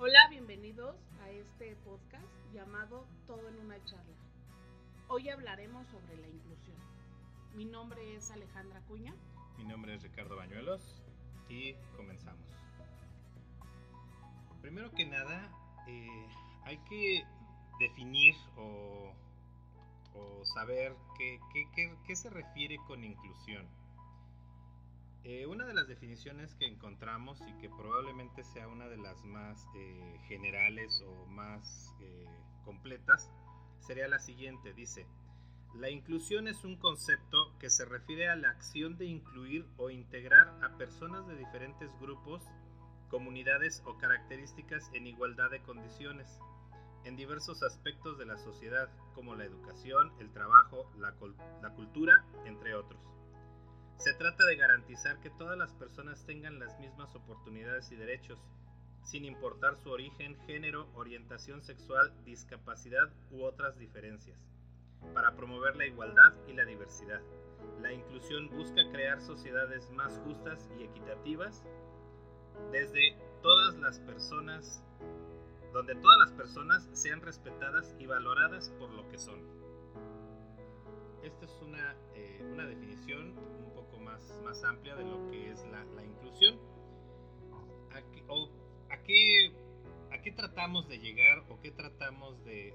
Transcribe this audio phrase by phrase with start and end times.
[0.00, 4.14] Hola, bienvenidos a este podcast llamado Todo en una charla.
[5.08, 6.76] Hoy hablaremos sobre la inclusión.
[7.56, 9.12] Mi nombre es Alejandra Cuña.
[9.56, 11.02] Mi nombre es Ricardo Bañuelos
[11.48, 12.46] y comenzamos.
[14.62, 15.50] Primero que nada,
[15.88, 16.28] eh,
[16.62, 17.24] hay que
[17.80, 19.12] definir o,
[20.44, 21.40] saber qué,
[22.06, 23.66] qué, se refiere con inclusión.
[25.24, 29.66] Eh, una de las definiciones que encontramos y que probablemente sea una de las más
[29.76, 31.94] eh, generales o más
[32.64, 33.30] completas
[33.80, 34.72] sería la siguiente.
[34.72, 35.06] Dice,
[35.74, 40.48] la inclusión es un concepto que se refiere a la acción de incluir o integrar
[40.62, 42.42] a personas de diferentes grupos,
[43.08, 46.38] comunidades o características en igualdad de condiciones
[47.04, 51.14] en diversos aspectos de la sociedad, como la educación, el trabajo, la,
[51.62, 53.00] la, cultura, entre otros.
[53.98, 58.38] Se trata de garantizar que todas las personas tengan las mismas oportunidades y derechos,
[59.02, 64.38] sin importar su origen, género, orientación sexual, discapacidad u otras diferencias
[65.14, 67.20] para promover la igualdad y la diversidad.
[67.80, 71.64] La inclusión busca crear sociedades más justas y equitativas
[72.70, 74.80] desde todas las personas,
[75.72, 79.40] donde todas las personas sean respetadas y valoradas por lo que son.
[81.22, 83.34] Esta es una, eh, una definición
[84.08, 86.58] más, más amplia de lo que es la, la inclusión.
[87.92, 88.48] ¿A qué, o,
[88.90, 89.52] a, qué,
[90.12, 92.72] ¿A qué tratamos de llegar o qué tratamos de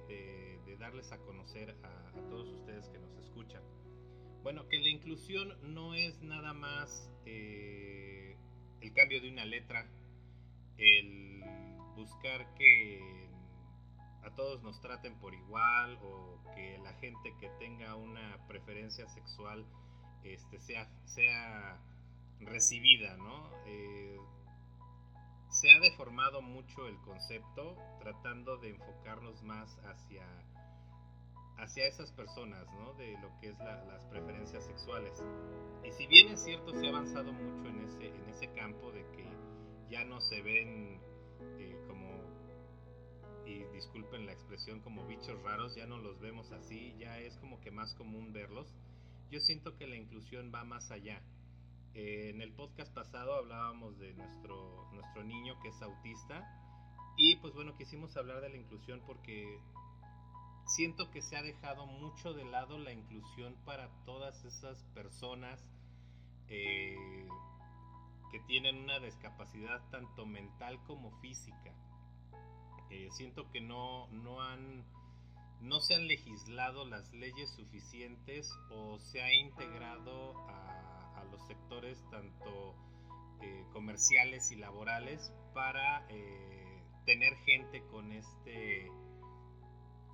[0.84, 3.64] darles a conocer a, todos ustedes que nos escuchan.
[4.44, 8.36] Bueno, que la inclusión no es nada más eh,
[8.82, 9.88] el cambio de una letra,
[10.78, 11.42] el
[11.96, 13.30] buscar que
[14.24, 19.66] a todos nos traten por igual o que la gente que tenga una preferencia sexual
[20.24, 21.80] este, sea, sea
[22.40, 23.50] recibida, ¿no?
[23.66, 24.20] Eh,
[25.50, 30.26] se ha deformado mucho el concepto tratando de enfocarnos más hacia
[31.58, 32.94] hacia esas personas, ¿no?
[32.96, 35.24] De lo que es las preferencias sexuales.
[35.84, 39.06] Y si bien es cierto, se ha avanzado mucho en ese, en ese campo de
[39.12, 39.26] que
[39.90, 41.00] ya no se ven
[41.60, 42.10] eh, como,
[43.46, 47.60] y disculpen la expresión, como bichos raros, ya no los vemos así, ya es como
[47.62, 48.74] que más común verlos.
[49.34, 51.20] Yo siento que la inclusión va más allá.
[51.96, 56.48] Eh, en el podcast pasado hablábamos de nuestro, nuestro niño que es autista
[57.18, 59.60] y pues bueno, quisimos hablar de la inclusión porque
[60.68, 65.60] siento que se ha dejado mucho de lado la inclusión para todas esas personas
[66.48, 67.28] eh,
[68.32, 71.74] que tienen una discapacidad tanto mental como física.
[72.92, 74.86] Eh, siento que no, no, han,
[75.64, 82.76] no se han legislado las leyes suficientes o se ha integrado a, los sectores tanto
[83.42, 86.06] eh, comerciales y laborales para
[87.06, 88.92] tener gente con este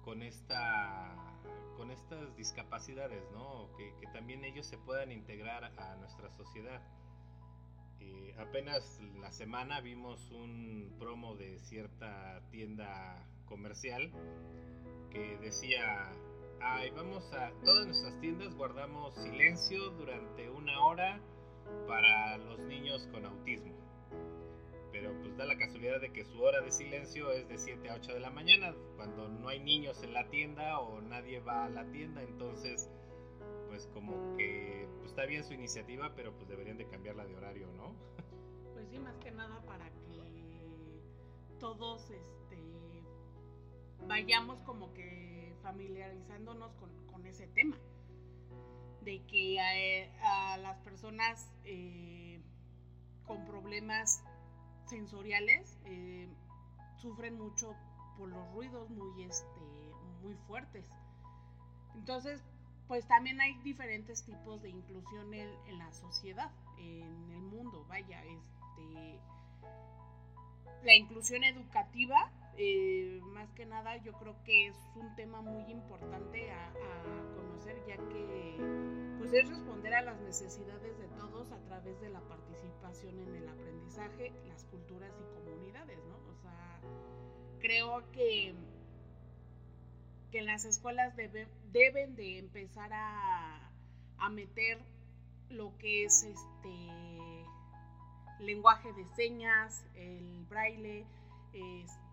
[0.05, 1.13] con esta
[1.75, 3.69] con estas discapacidades, ¿no?
[3.77, 6.81] Que, también ellos se puedan integrar a nuestra sociedad.
[8.01, 14.11] Eh, apenas la semana vimos un promo de cierta tienda comercial
[15.09, 16.11] que decía,
[16.61, 21.19] ay, vamos a, todas nuestras tiendas guardamos silencio durante una hora
[21.87, 23.73] para los niños con autismo.
[24.91, 27.95] Pero pues da la casualidad de que su hora de silencio es de 7 a
[27.95, 31.69] 8 de la mañana, cuando no hay niños en la tienda o nadie va a
[31.69, 32.89] la tienda, entonces
[33.67, 37.67] pues como que pues, está bien su iniciativa, pero pues deberían de cambiarla de horario,
[37.77, 37.95] ¿no?
[38.73, 39.99] Pues sí, más que nada para que
[41.59, 42.48] todos este
[44.07, 46.89] vayamos como que familiarizándonos con,
[47.25, 47.77] ese tema
[49.01, 49.59] de que
[50.23, 52.41] a, las personas eh,
[53.27, 54.23] con problemas
[54.85, 56.27] sensoriales eh,
[56.97, 57.75] sufren mucho
[58.17, 60.89] por los ruidos muy, este, muy fuertes.
[61.93, 62.41] Entonces,
[62.87, 69.19] pues también hay diferentes tipos de inclusión en, la sociedad, en el mundo, vaya, este,
[70.83, 76.51] la inclusión educativa, eh, más que nada, yo creo que es un tema muy importante
[76.51, 78.57] a, a conocer, ya que
[79.17, 83.47] pues es responder a las necesidades de todos a través de la participación en el
[83.47, 86.15] aprendizaje, las culturas y comunidades, ¿no?
[86.29, 86.81] O sea,
[87.59, 88.53] creo que,
[90.31, 91.15] que las escuelas
[91.71, 93.71] deben de empezar a,
[94.31, 94.79] meter
[95.49, 97.45] lo que es este
[98.41, 101.05] lenguaje de señas, el braille,
[101.53, 102.08] este,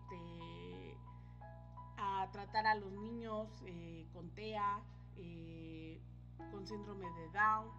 [2.31, 4.81] tratar a los niños eh, con TEA,
[5.17, 6.01] eh,
[6.51, 7.69] con síndrome de Down,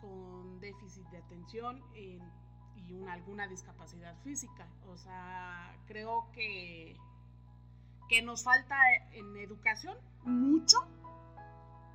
[0.00, 2.20] con déficit de atención y
[2.92, 4.66] una, alguna discapacidad física.
[4.88, 6.96] O sea, creo que,
[8.08, 8.76] que nos falta
[9.12, 10.78] en educación mucho,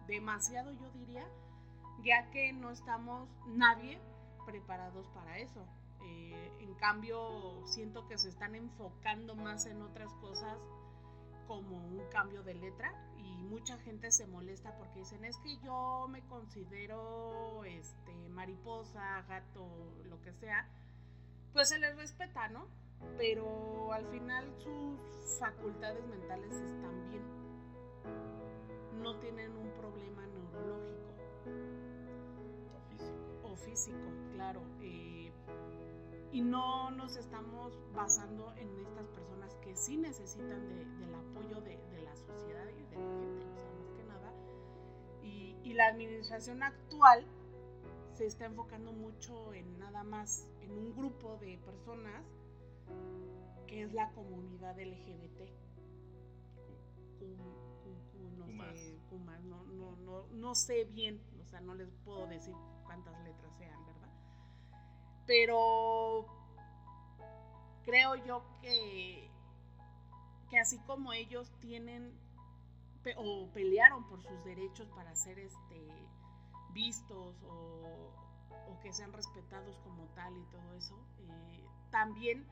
[0.07, 1.27] demasiado yo diría,
[2.03, 3.99] ya que no estamos nadie
[4.45, 5.65] preparados para eso.
[6.03, 10.57] Eh, en cambio, siento que se están enfocando más en otras cosas
[11.47, 16.07] como un cambio de letra y mucha gente se molesta porque dicen es que yo
[16.09, 19.65] me considero este mariposa, gato,
[20.05, 20.69] lo que sea,
[21.53, 22.67] pues se les respeta, ¿no?
[23.17, 27.23] Pero al final sus facultades mentales están bien.
[29.01, 31.07] No tienen un problema neurológico.
[32.37, 33.41] O físico.
[33.43, 34.61] O físico, claro.
[34.81, 35.31] Eh,
[36.31, 40.81] y no nos estamos basando en estas personas que sí necesitan del
[41.37, 44.33] apoyo de, la sociedad y de la gente, o sea, más que nada.
[45.23, 47.25] Y, y, la administración actual
[48.13, 52.25] se está enfocando mucho en nada más, en un grupo de personas
[53.67, 55.67] que es la comunidad LGBT.
[59.43, 62.53] no, no, no, no sé bien, o sea, no les puedo decir
[62.85, 64.09] cuántas letras sean, ¿verdad?
[65.25, 66.25] Pero
[67.83, 69.26] creo yo que,
[70.49, 72.13] que así como ellos tienen
[73.15, 75.87] o pelearon por sus derechos para ser este,
[76.73, 78.11] vistos o,
[78.81, 82.45] que sean respetados como tal y todo eso, eh, también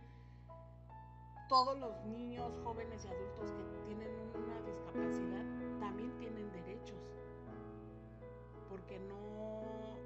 [1.47, 5.45] todos los niños, jóvenes y adultos que tienen una discapacidad
[5.79, 6.97] también tienen derechos.
[8.69, 9.99] Porque no,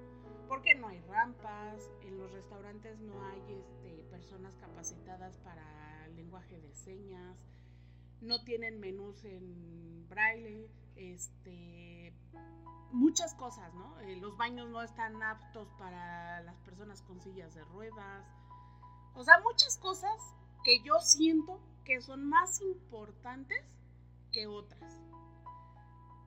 [0.50, 6.74] porque no hay rampas, en los restaurantes no hay este, personas capacitadas para lenguaje de
[6.74, 7.38] señas,
[8.22, 12.14] no tienen menús en braille, este,
[12.92, 14.00] muchas cosas, ¿no?
[14.02, 18.26] Eh, los baños no están aptos para las personas con sillas de ruedas.
[19.16, 23.64] O sea, muchas cosas que yo siento que son más importantes
[24.32, 25.00] que otras.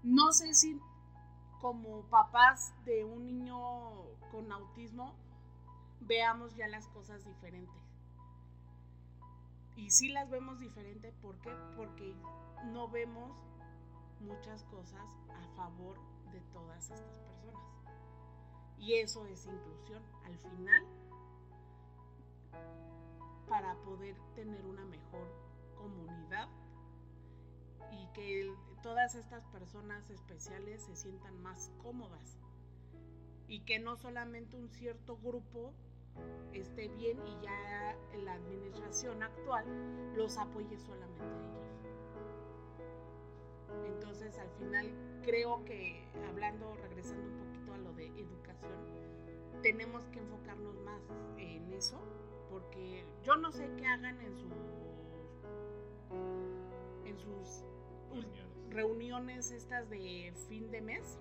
[0.03, 0.81] No sé si
[1.61, 3.57] como papás de un niño
[4.33, 5.15] con autismo
[6.01, 7.82] veamos ya las cosas diferentes.
[9.77, 11.51] Y sí las vemos diferente, ¿por qué?
[11.77, 12.15] Porque
[12.73, 13.37] no vemos
[14.21, 15.97] muchas cosas a favor
[16.33, 17.63] de todas estas personas.
[18.79, 20.03] Y eso es inclusión.
[20.25, 20.87] Al final,
[23.49, 25.29] para poder tener una mejor
[25.77, 26.49] comunidad
[27.93, 32.39] y que todas estas personas especiales se sientan más cómodas
[33.49, 35.75] y que no solamente un cierto grupo
[36.53, 39.65] esté bien y ya la administración actual
[40.15, 41.97] los apoye solamente a ellos.
[43.87, 44.87] Entonces al final
[45.23, 48.79] creo que hablando, regresando un poquito a lo de educación,
[49.63, 51.03] tenemos que enfocarnos más
[51.39, 51.99] en eso
[52.51, 54.53] porque yo no sé qué hagan en sus
[57.05, 57.65] en sus
[58.71, 59.51] reuniones.
[59.51, 61.19] estas de fin de mes.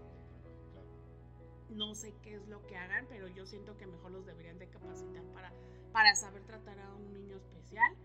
[1.72, 4.70] No sé qué es lo que hagan, pero yo siento que mejor los deberían de
[4.70, 5.52] capacitar para,
[5.92, 7.96] para saber tratar a un niño especial.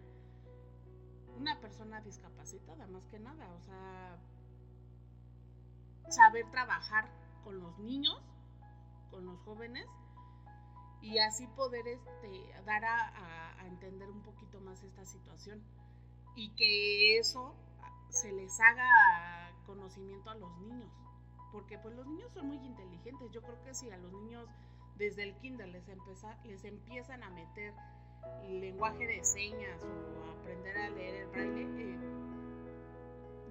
[1.36, 3.52] Una persona discapacitada, más que nada.
[3.52, 4.18] O sea,
[6.10, 7.10] saber trabajar
[7.44, 8.20] con los niños,
[9.10, 9.86] con los jóvenes
[11.00, 15.60] y así poder este, dar a, entender un poquito más esta situación
[16.36, 17.56] y que eso
[18.10, 20.88] se les haga conocimiento a los niños,
[21.56, 24.46] porque pues los niños son muy inteligentes, yo creo que si a los niños
[24.96, 25.84] desde el kinder les,
[26.44, 27.72] les empiezan a meter
[28.46, 31.98] lenguaje de señas o aprender a leer el braille, eh,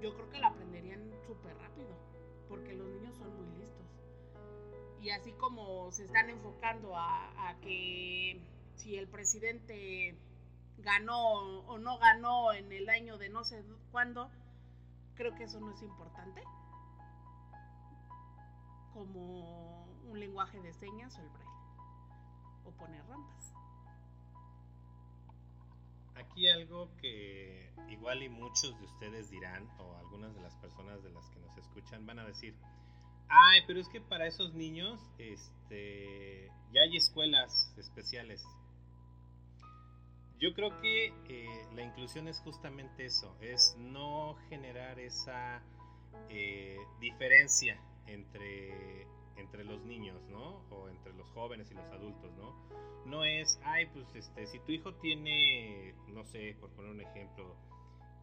[0.04, 1.98] yo creo que lo aprenderían súper rápido,
[2.48, 3.88] porque los niños son muy listos.
[5.02, 8.40] Y así como se están enfocando a, que
[8.76, 10.16] si el presidente
[10.78, 14.30] ganó o no ganó en el año de no sé cuándo,
[15.16, 16.44] creo que eso no es importante
[18.96, 21.52] como un lenguaje de señas o el braille
[22.64, 23.54] o poner rampas.
[26.16, 31.10] Aquí algo que igual y muchos de ustedes dirán o algunas de las personas de
[31.10, 32.56] las que nos escuchan van a decir,
[33.28, 38.46] Ay, pero es que para esos niños, este, ya hay escuelas especiales.
[40.40, 45.62] Yo creo que eh, la inclusión es justamente eso, es no generar esa
[46.30, 49.08] eh, diferencia entre,
[49.38, 50.66] entre los niños, ¿no?
[50.70, 52.54] O entre los jóvenes y los adultos, ¿no?
[53.06, 57.56] No es, ay, pues este, si tu hijo tiene, no sé, por poner un ejemplo,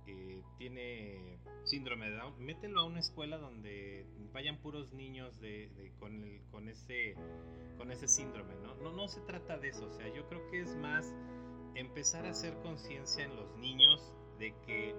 [0.06, 6.24] eh, tiene síndrome de Down, mételo a una escuela donde vayan puros niños de, con,
[6.24, 7.14] el, con, ese,
[7.78, 8.74] con ese síndrome, ¿no?
[8.76, 8.92] ¿no?
[8.92, 11.14] No se trata de eso, o sea, yo creo que es más
[11.74, 14.94] empezar a hacer conciencia en los niños de que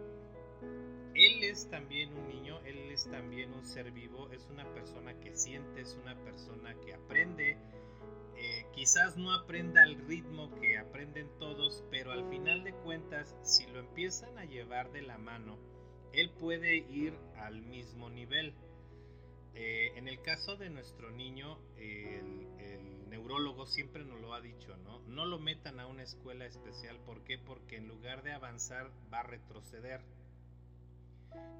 [1.15, 5.35] él es también un niño, él es también un ser vivo, es una persona que
[5.35, 7.57] siente, es una persona que aprende.
[8.35, 13.65] Eh, quizás no aprenda al ritmo que aprenden todos, pero al final de cuentas, si
[13.67, 15.57] lo empiezan a llevar de la mano,
[16.13, 18.53] él puede ir al mismo nivel.
[19.55, 22.49] Eh, en el caso de nuestro niño, el,
[23.09, 24.99] neurólogo siempre nos lo ha dicho, ¿no?
[25.01, 27.37] No lo metan a una escuela especial, ¿por qué?
[27.37, 30.01] Porque en lugar de avanzar va a retroceder.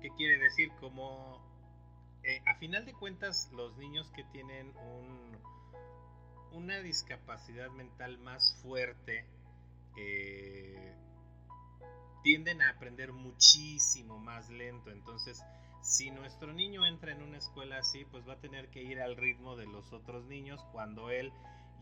[0.02, 0.72] ¿Qué quiere decir?
[0.80, 1.42] Como
[2.24, 5.38] eh, a final de cuentas los niños que tienen un,
[6.52, 9.26] una discapacidad mental más fuerte
[9.98, 10.94] eh,
[12.24, 14.92] tienden a aprender muchísimo más lento.
[14.92, 15.44] Entonces,
[15.82, 19.18] si nuestro niño entra en una escuela así, pues va a tener que ir al
[19.18, 21.34] ritmo de los otros niños cuando él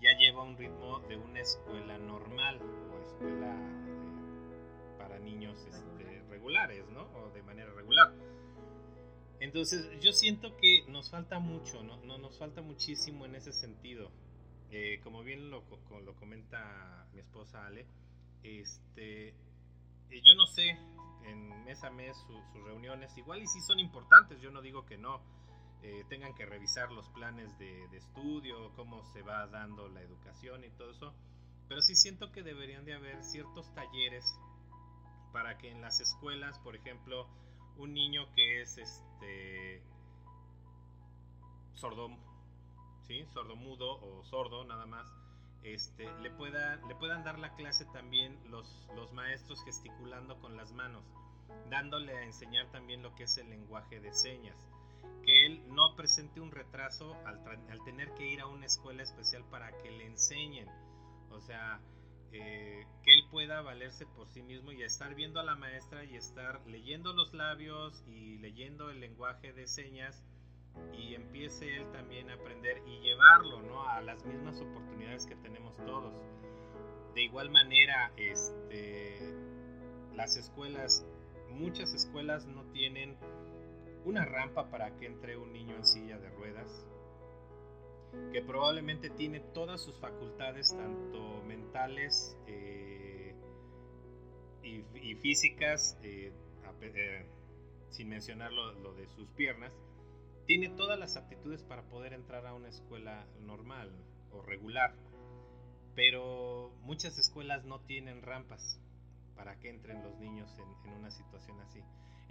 [0.01, 6.00] ya lleva un ritmo de una escuela normal o escuela eh, para niños este,
[6.41, 7.03] regulares, ¿no?
[7.13, 8.11] O de manera regular.
[9.39, 11.97] Entonces yo siento que nos falta mucho, ¿no?
[11.97, 14.11] no nos falta muchísimo en ese sentido.
[14.71, 15.63] Eh, como bien lo,
[16.03, 17.85] lo, comenta mi esposa Ale,
[18.41, 20.69] este, eh, yo no sé
[21.25, 23.15] en mes a mes sus reuniones.
[23.17, 25.21] Igual y si son importantes, yo no digo que no.
[25.83, 30.69] Eh, tengan que revisar los planes de, estudio, cómo se va dando la educación y
[30.69, 31.13] todo eso.
[31.67, 34.25] Pero sí siento que deberían de haber ciertos talleres
[35.31, 37.27] para que en las escuelas, por ejemplo,
[37.77, 39.81] un niño que es este
[41.73, 42.09] sordo,
[43.03, 43.25] ¿sí?
[43.33, 45.11] sordomudo o sordo nada más,
[45.63, 51.03] este, le, pueda, puedan dar la clase también los, maestros gesticulando con las manos,
[51.69, 54.67] dándole a enseñar también lo que es el lenguaje de señas.
[55.23, 59.71] Que él no presente un retraso al tener que ir a una escuela especial para
[59.77, 60.67] que le enseñen.
[61.29, 61.79] O sea,
[62.33, 66.15] eh, que él pueda valerse por sí mismo y estar viendo a la maestra y
[66.15, 70.23] estar leyendo los labios y leyendo el lenguaje de señas
[70.93, 73.89] y empiece él también a aprender y llevarlo ¿no?
[73.89, 76.13] a las mismas oportunidades que tenemos todos.
[77.13, 79.19] De igual manera, este,
[80.15, 81.05] las escuelas,
[81.49, 83.17] muchas escuelas no tienen
[84.05, 86.85] una rampa para que entre un niño en silla de ruedas,
[88.31, 93.35] que probablemente tiene todas sus facultades, tanto mentales eh,
[94.63, 96.31] y, físicas, eh,
[96.81, 97.25] eh,
[97.89, 99.71] sin mencionar lo de sus piernas,
[100.45, 103.89] tiene todas las aptitudes para poder entrar a una escuela normal
[104.31, 104.93] o regular,
[105.95, 108.79] pero muchas escuelas no tienen rampas
[109.35, 111.81] para que entren los niños en, una situación así.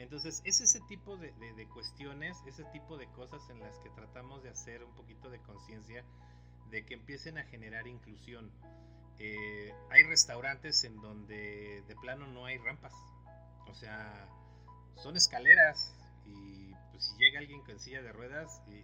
[0.01, 1.33] Entonces es ese tipo de,
[1.69, 6.05] cuestiones, ese tipo de cosas en las que tratamos de hacer un poquito de conciencia
[6.71, 8.51] de que empiecen a generar inclusión.
[9.19, 12.95] Eh, hay restaurantes en donde de plano no hay rampas,
[13.67, 14.27] o sea,
[14.97, 18.83] son escaleras y si llega alguien con silla de ruedas y,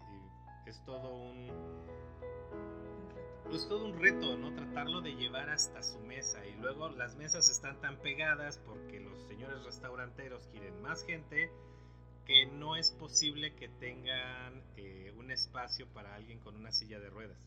[0.69, 1.47] es todo un
[3.53, 4.53] es todo un reto, ¿no?
[4.55, 9.23] Tratarlo de llevar hasta su mesa y luego las mesas están tan pegadas porque los
[9.29, 11.51] señores restauranteros quieren más gente
[12.25, 17.09] que no es posible que tengan eh, un espacio para alguien con una silla de
[17.09, 17.39] ruedas.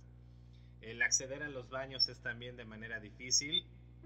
[0.81, 3.65] El acceder a los baños es también de manera difícil,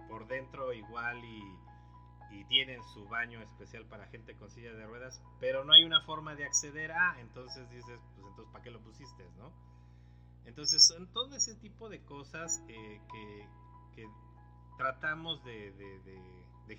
[0.09, 5.63] por dentro igual y tienen su baño especial para gente con silla de ruedas, pero
[5.63, 9.23] no hay una forma de acceder a, entonces dices, pues entonces ¿para qué lo pusiste,
[9.37, 9.51] no?
[10.45, 14.07] Entonces son todo ese tipo de cosas eh, que,
[14.77, 15.73] tratamos de,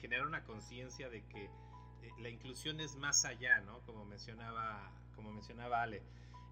[0.01, 3.81] generar una conciencia de que eh, la inclusión es más allá, ¿no?
[3.87, 6.03] Como mencionaba, como mencionaba Ale,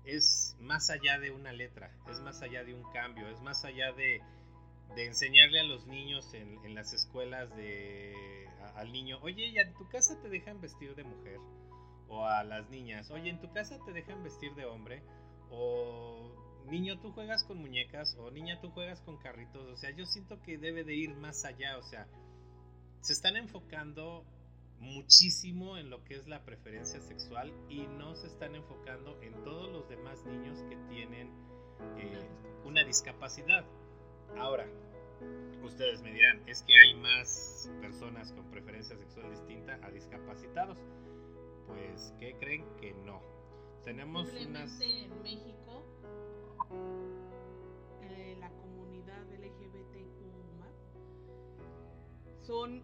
[0.04, 3.92] es más allá de una letra, es más allá de un cambio, es más allá
[3.92, 4.23] de,
[4.97, 8.42] enseñarle a los niños en, en las escuelas de
[8.76, 11.38] al niño, oye, ¿y en tu casa te dejan vestir de mujer?
[12.09, 15.02] O a las niñas, oye, ¿en tu casa te dejan vestir de hombre?
[15.50, 16.32] O
[16.66, 19.66] niño, tú juegas con muñecas, o niña, tú juegas con carritos.
[19.69, 22.07] O sea, yo siento que debe de ir más allá, o sea,
[23.00, 24.25] se están enfocando
[24.78, 29.71] muchísimo en lo que es la preferencia sexual y no se están enfocando en todos
[29.71, 31.28] los demás niños que tienen
[31.99, 32.28] eh,
[32.64, 33.64] una discapacidad.
[34.37, 34.66] Ahora,
[35.62, 40.78] Ustedes me dirán, es que hay más personas con preferencia sexual distinta a discapacitados.
[41.69, 43.23] Pues, ¿qué creen que no?
[43.85, 44.81] Tenemos unas...
[44.81, 45.62] en México,
[48.02, 50.33] eh, la comunidad LGBTQ
[52.47, 52.83] son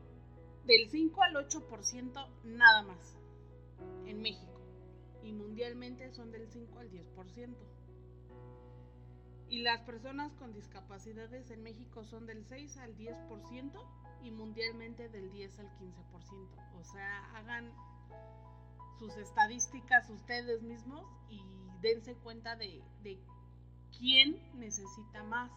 [0.64, 3.18] del 5 al 8% nada más
[4.07, 4.61] en México.
[5.23, 7.57] Y mundialmente son del 5 al 10%.
[9.50, 13.73] Y las personas con discapacidades en México son del 6 al 10%
[14.23, 16.78] y mundialmente del 10 al 15%.
[16.78, 17.73] O sea, hagan
[18.99, 21.42] sus estadísticas ustedes mismos y
[21.80, 23.18] dense cuenta de, de
[23.99, 25.50] quién necesita más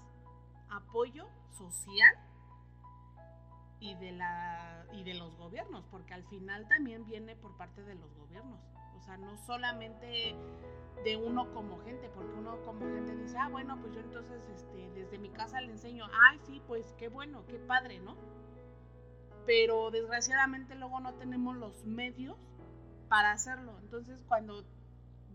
[0.70, 2.16] apoyo social
[3.80, 7.96] y de la y de los gobiernos, porque al final también viene por parte de
[7.96, 8.60] los gobiernos.
[8.98, 10.36] O sea, no solamente
[11.04, 14.92] de uno como gente, porque uno como gente dice, ah, bueno, pues yo entonces este,
[14.92, 18.16] desde mi casa le enseño, ay, sí, pues qué bueno, qué padre, ¿no?
[19.48, 22.38] Pero desgraciadamente luego no tenemos los medios
[23.10, 23.80] para hacerlo.
[23.80, 24.64] Entonces, cuando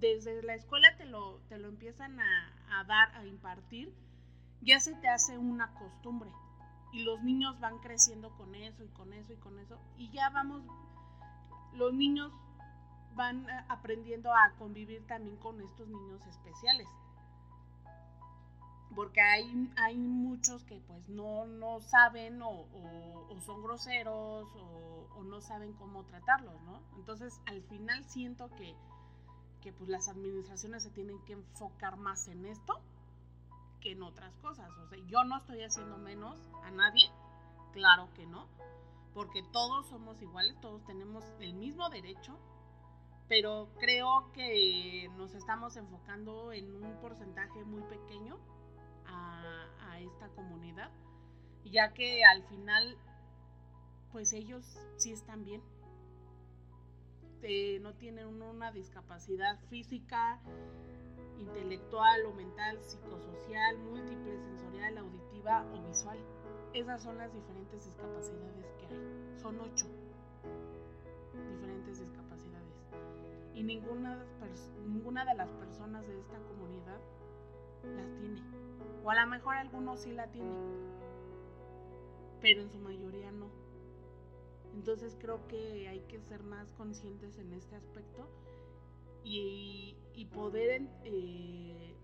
[0.01, 3.93] desde la escuela te lo, te lo empiezan a, a dar, a impartir,
[4.63, 6.31] ya se te hace una costumbre
[6.93, 10.31] y los niños van creciendo con eso y con eso y con eso y ya
[10.31, 10.63] vamos,
[11.75, 12.33] los niños
[13.17, 16.87] van eh, aprendiendo a convivir también con estos niños especiales.
[18.95, 22.67] Porque hay, hay muchos que pues no, no saben o,
[23.45, 26.81] son groseros o, o, no saben cómo tratarlos, ¿no?
[26.97, 28.75] Entonces al final siento que,
[29.67, 32.81] que pues las administraciones se tienen que enfocar más en esto
[33.81, 34.71] que en otras cosas.
[34.79, 37.11] O sea, yo no estoy haciendo menos a nadie,
[37.73, 38.47] claro que no,
[39.13, 42.39] porque todos somos iguales, todos tenemos el mismo derecho,
[43.27, 48.39] pero creo que nos estamos enfocando en un porcentaje muy pequeño
[49.05, 50.93] a, a esta comunidad,
[51.65, 52.97] ya que al final,
[54.13, 54.65] pues ellos
[54.97, 55.61] sí están bien.
[57.43, 60.41] Eh, no tienen una discapacidad física,
[61.39, 66.19] intelectual o mental, psicosocial, múltiple, sensorial, auditiva o visual.
[66.73, 69.39] Esas son las diferentes discapacidades que hay.
[69.41, 69.87] Son ocho
[71.51, 72.75] diferentes discapacidades.
[73.55, 74.25] Y ninguna,
[74.87, 77.01] ninguna de las personas de esta comunidad
[77.95, 78.43] las tiene.
[79.05, 80.57] O a lo mejor algunos sí la tienen,
[82.41, 83.66] pero en su mayoría no.
[84.77, 88.29] Entonces creo que hay que ser más conscientes en este aspecto
[89.25, 89.97] y,
[90.35, 91.97] poder eh,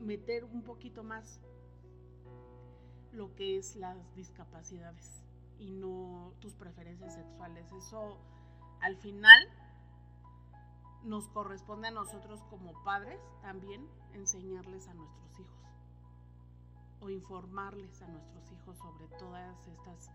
[0.00, 1.40] meter un poquito más
[3.12, 5.22] lo que es las discapacidades
[5.60, 7.64] y no tus preferencias sexuales.
[7.72, 8.18] Eso
[8.80, 9.48] al final
[11.04, 15.66] nos corresponde a nosotros como padres también enseñarles a nuestros hijos
[17.00, 20.10] o informarles a nuestros hijos sobre todas estas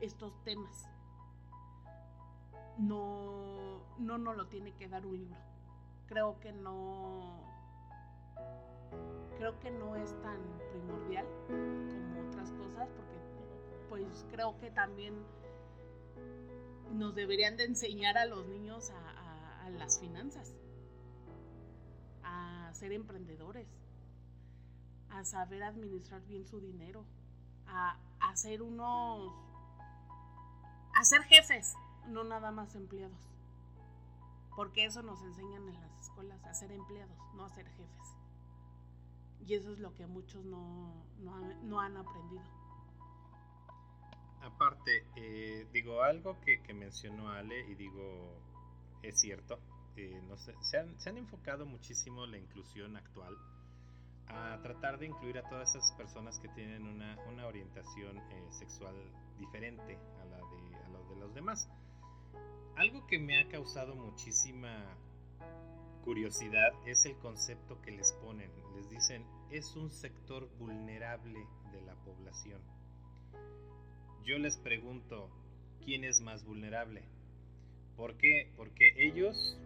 [0.00, 0.93] estos temas.
[2.78, 5.36] No no nos lo tiene que dar un libro.
[6.06, 7.54] Creo que no
[9.36, 10.38] creo que no es tan
[10.70, 15.14] primordial como otras cosas porque pues creo que también
[16.92, 20.54] nos deberían de enseñar a los niños a, las finanzas
[22.22, 23.66] a ser emprendedores
[25.10, 27.04] a saber administrar bien su dinero
[27.66, 29.32] a, a ser unos
[30.94, 31.74] a ser jefes
[32.08, 33.34] no nada más empleados
[34.56, 38.16] porque eso nos enseñan en las escuelas, a ser empleados, no a ser jefes.
[39.46, 41.04] Y eso es lo que muchos no,
[41.62, 42.42] no, han aprendido.
[44.40, 48.40] Aparte, eh, digo, algo que, mencionó Ale y digo,
[49.02, 49.58] es cierto,
[49.96, 53.36] eh, no se, han, se, han, enfocado muchísimo la inclusión actual
[54.28, 58.94] a tratar de incluir a todas esas personas que tienen una, una orientación eh, sexual
[59.38, 61.68] diferente a la de, a lo de los demás.
[62.76, 64.96] Algo que me ha causado muchísima
[66.04, 68.50] curiosidad es el concepto que les ponen.
[68.74, 72.60] Les dicen, es un sector vulnerable de la población.
[74.24, 75.30] Yo les pregunto,
[75.84, 77.02] ¿quién es más vulnerable?
[77.96, 78.50] ¿Por qué?
[78.56, 79.56] Porque ellos,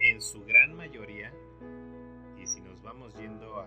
[0.00, 1.32] en su gran mayoría,
[2.40, 3.66] y si nos vamos yendo a,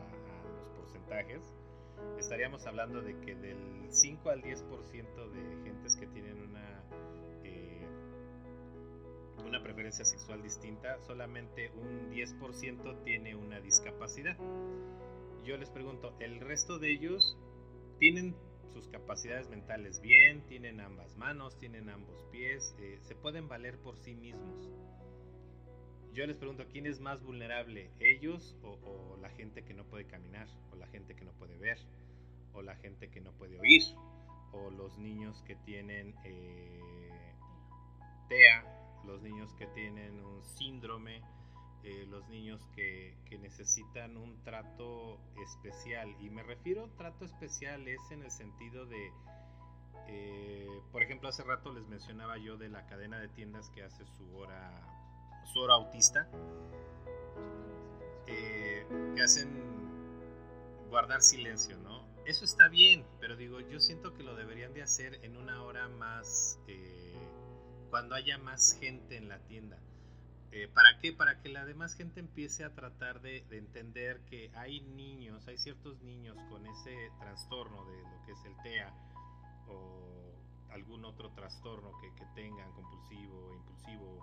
[0.57, 1.41] los porcentajes,
[2.17, 6.64] estaríamos hablando de que del 5 al 10% de gentes que tienen una
[9.43, 14.37] una preferencia sexual distinta, solamente un 10% tiene una discapacidad.
[15.43, 17.37] Yo les pregunto, ¿el resto de ellos
[17.99, 18.35] tienen
[18.73, 23.97] sus capacidades mentales bien, tienen ambas manos, tienen ambos pies, eh, se pueden valer por
[23.97, 24.69] sí mismos?
[26.13, 27.91] Yo les pregunto, ¿quién es más vulnerable?
[27.99, 30.47] ¿Ellos o, la gente que no puede caminar?
[30.71, 31.77] ¿O la gente que no puede ver?
[32.53, 33.83] ¿O la gente que no puede oír?
[34.53, 37.33] ¿O los niños que tienen eh,
[38.29, 41.21] TEA los niños que tienen un síndrome,
[41.83, 46.15] eh, los niños que, necesitan un trato especial.
[46.19, 49.11] Y me refiero a trato especial es en el sentido de,
[50.07, 54.03] eh, por ejemplo, hace rato les mencionaba yo de la cadena de tiendas que hace
[54.05, 54.71] su hora,
[55.53, 56.27] su hora autista,
[58.25, 59.49] eh, que hacen
[60.89, 62.05] guardar silencio, ¿no?
[62.25, 65.87] eso está bien, pero digo, yo siento que lo deberían de hacer en una hora
[65.87, 66.59] más,
[67.95, 69.77] cuando haya más gente en la tienda.
[70.51, 71.13] Eh, ¿Para qué?
[71.13, 76.01] Para que la demás gente empiece a tratar de, entender que hay niños, hay ciertos
[76.01, 78.93] niños con ese trastorno de lo que es el TEA
[79.69, 80.33] o
[80.71, 84.19] algún otro trastorno que, tengan, compulsivo, impulsivo,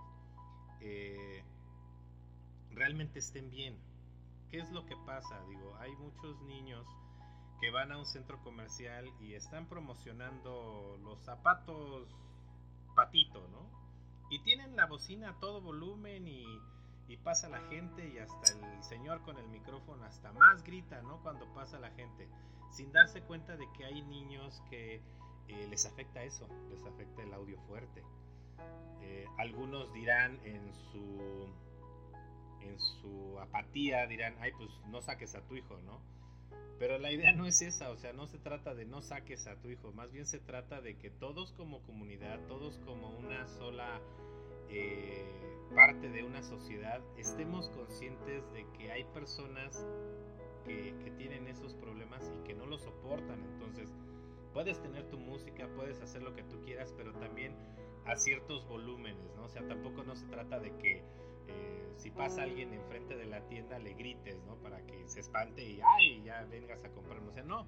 [0.83, 1.43] eh,
[2.73, 3.79] realmente estén bien.
[4.51, 5.43] ¿Qué es lo que pasa?
[5.49, 6.87] Digo, hay muchos niños
[7.59, 12.15] que van a un centro comercial y están promocionando los zapatos
[12.95, 13.71] patito, ¿no?
[14.31, 16.45] Y tienen la bocina a todo volumen y,
[17.25, 21.23] pasa la gente y hasta el señor con el micrófono hasta más grita, ¿no?
[21.23, 22.27] Cuando pasa la gente,
[22.71, 25.03] sin darse cuenta de que hay niños que
[25.47, 28.03] eh, les afecta eso, les afecta el audio fuerte.
[29.03, 31.53] Eh, algunos dirán en su
[32.63, 36.01] en su apatía dirán, ay, pues no saques a tu hijo, ¿no?
[36.79, 39.55] Pero la idea no es esa, o sea, no se trata de no saques a
[39.61, 44.01] tu hijo, más bien se trata de que todos como comunidad, todos como una sola
[44.69, 45.25] eh,
[45.75, 49.87] parte de una sociedad, estemos conscientes de que hay personas
[50.65, 53.45] que, tienen esos problemas y que no lo soportan.
[53.45, 53.89] Entonces,
[54.53, 57.55] puedes tener tu música, puedes hacer lo que tú quieras, pero también
[58.07, 59.45] a ciertos volúmenes, ¿no?
[59.45, 61.05] O sea, tampoco no se trata de que
[61.53, 64.57] eh, si pasa alguien enfrente de la tienda le grites, ¿no?
[64.57, 66.23] Para que se espante y ¡ay!
[66.25, 67.21] ya vengas a comprar.
[67.21, 67.67] O sea, no.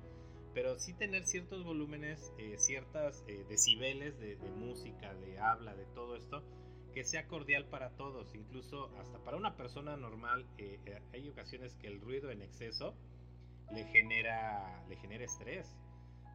[0.52, 6.16] Pero sí tener ciertos volúmenes, eh, ciertas decibeles de, de música, de habla, de todo
[6.16, 6.44] esto,
[6.94, 10.46] que sea cordial para todos, incluso hasta para una persona normal.
[10.58, 12.94] Eh, eh, hay ocasiones que el ruido en exceso
[13.72, 15.76] le genera, le genera estrés.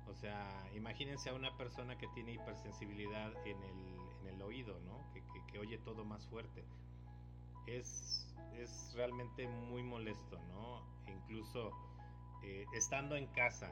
[0.07, 5.09] O sea, imagínense a una persona que tiene hipersensibilidad en el, en el oído, ¿no?
[5.13, 6.65] Que, que, oye todo más fuerte.
[7.77, 8.27] Es,
[8.58, 10.84] es realmente muy molesto, ¿no?
[11.08, 11.71] Incluso
[12.43, 13.69] eh, estando en casa,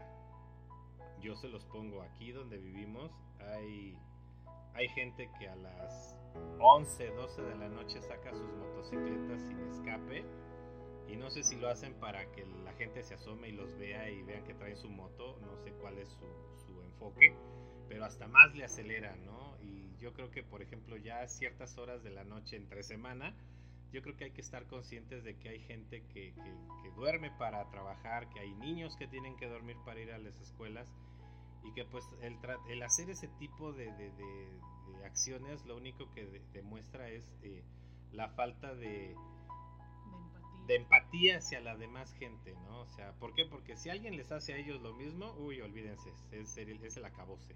[1.22, 3.98] yo se los pongo aquí donde vivimos, hay,
[4.74, 6.18] hay gente que a las
[6.60, 10.26] 11, 12 de la noche saca sus motocicletas sin escape.
[11.08, 14.10] Y no sé si lo hacen para que la gente se asome y los vea
[14.10, 15.40] y vean que traen su moto.
[15.42, 17.34] No sé cuál es su, enfoque.
[17.88, 19.56] Pero hasta más le acelera, ¿no?
[19.62, 23.34] Y yo creo que, por ejemplo, ya a ciertas horas de la noche entre semana,
[23.92, 26.34] yo creo que hay que estar conscientes de que hay gente que,
[26.96, 30.92] duerme para trabajar, que hay niños que tienen que dormir para ir a las escuelas
[31.64, 32.36] y que pues el,
[32.70, 33.92] el hacer ese tipo de,
[35.06, 37.64] acciones lo único que demuestra es eh,
[38.12, 39.16] la falta de,
[40.68, 41.38] de empatía.
[41.38, 42.82] hacia la demás gente, ¿no?
[42.82, 43.46] O sea, ¿por qué?
[43.46, 47.06] Porque si alguien les hace a ellos lo mismo, uy, olvídense, es, el, es el
[47.06, 47.56] acabose.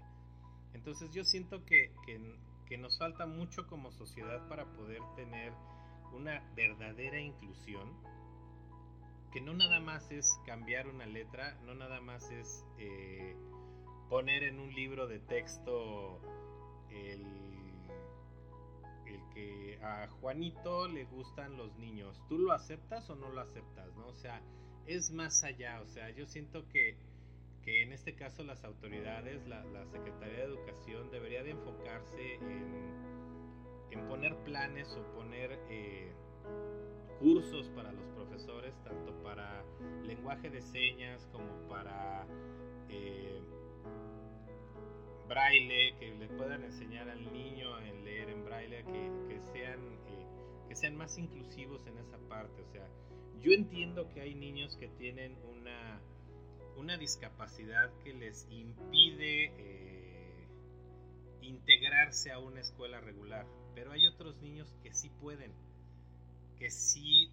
[0.72, 2.20] Entonces yo siento que, que,
[2.66, 5.52] que nos falta mucho como sociedad para poder tener
[6.12, 7.92] una verdadera inclusión,
[9.32, 13.34] que no nada más es cambiar una letra, no nada más es eh,
[14.08, 16.20] poner en un libro de texto
[16.90, 17.24] el,
[19.34, 22.20] que a Juanito le gustan los niños.
[22.28, 23.94] ¿Tú lo aceptas o no lo aceptas?
[23.96, 24.08] ¿no?
[24.08, 24.42] O sea,
[24.86, 25.80] es más allá.
[25.80, 26.96] O sea, yo siento que,
[27.62, 33.21] que en este caso las autoridades, la, Secretaría de Educación debería de enfocarse en,
[33.92, 36.12] en poner planes o poner eh,
[37.20, 39.64] cursos para los profesores, tanto para
[40.04, 42.26] lenguaje de señas como para...
[42.88, 43.40] Eh,
[45.28, 50.26] braille, que le puedan enseñar al niño en leer en braille, que, sean, eh,
[50.68, 52.60] que sean más inclusivos en esa parte.
[52.60, 52.86] O sea,
[53.40, 56.02] yo entiendo que hay niños que tienen una,
[56.76, 59.52] una discapacidad que les impide
[61.42, 65.52] integrarse a una escuela regular, pero hay otros niños que sí pueden,
[66.58, 67.30] que sí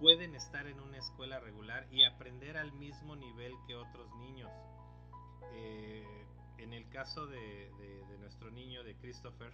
[0.00, 4.50] pueden estar en una escuela regular y aprender al mismo nivel que otros niños.
[5.54, 6.26] Eh,
[6.58, 7.70] en el caso de,
[8.20, 9.52] nuestro niño, de Christopher,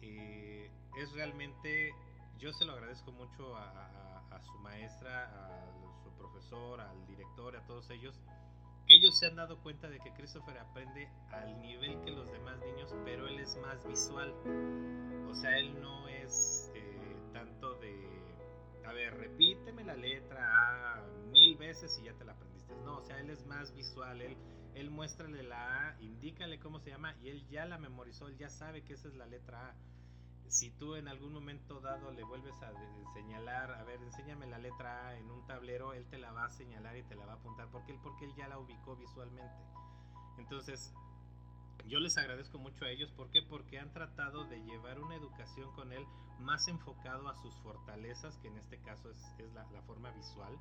[0.00, 1.92] eh, es realmente,
[2.38, 7.90] yo se lo agradezco mucho a, su maestra, a su profesor, al director, a todos
[7.90, 8.18] ellos,
[8.90, 12.94] ellos se han dado cuenta de que Christopher aprende al nivel que los demás niños,
[13.04, 14.34] pero él es más visual.
[15.28, 17.94] O sea, él no es eh, tanto de,
[18.84, 22.74] a ver, repíteme la letra A mil veces y ya te la aprendiste.
[22.84, 24.36] No, o sea, él es más visual, él
[24.74, 28.48] él muéstrale la A, indícale cómo se llama y él ya la memorizó, él ya
[28.48, 29.74] sabe que esa es la letra A.
[30.50, 32.72] Si tú en algún momento dado le vuelves a
[33.14, 36.50] señalar, a ver, enséñame la letra A en un tablero, él te la va a
[36.50, 39.62] señalar y te la va a apuntar porque él, porque él ya la ubicó visualmente.
[40.38, 40.92] Entonces,
[41.86, 43.12] yo les agradezco mucho a ellos.
[43.12, 43.42] ¿Por qué?
[43.48, 46.04] Porque han tratado de llevar una educación con él
[46.40, 50.58] más enfocado a sus fortalezas, que en este caso es, la, la forma visual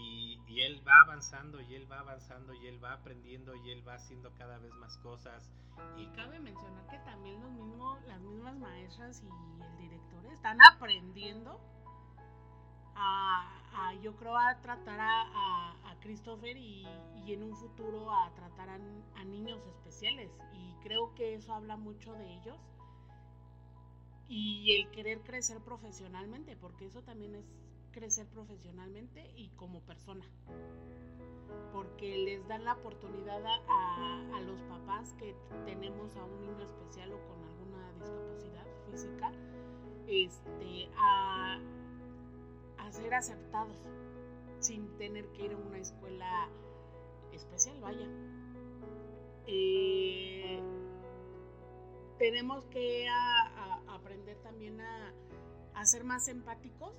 [0.00, 3.86] Y, y, él va avanzando y él va avanzando y él va aprendiendo y él
[3.86, 5.50] va haciendo cada vez más cosas.
[5.96, 11.60] Y cabe mencionar que también los mismos, las mismas maestras y el director están aprendiendo
[12.94, 16.86] a, yo creo, a tratar a, Christopher y,
[17.26, 20.30] en un futuro a tratar a, niños especiales.
[20.54, 22.56] Y creo que eso habla mucho de ellos.
[24.28, 27.44] Y el querer crecer profesionalmente, porque eso también es
[27.98, 30.24] crecer profesionalmente y como persona.
[31.72, 35.34] Porque les dan la oportunidad a, a los papás que
[35.64, 39.32] tenemos a un niño especial o con alguna discapacidad física,
[40.06, 41.60] este, a
[42.90, 43.76] ser aceptados
[44.60, 46.48] sin tener que ir a una escuela
[47.32, 48.08] especial, vaya.
[49.46, 50.60] Eh,
[52.18, 53.06] tenemos que
[53.88, 55.14] aprender también a,
[55.84, 56.92] ser más empáticos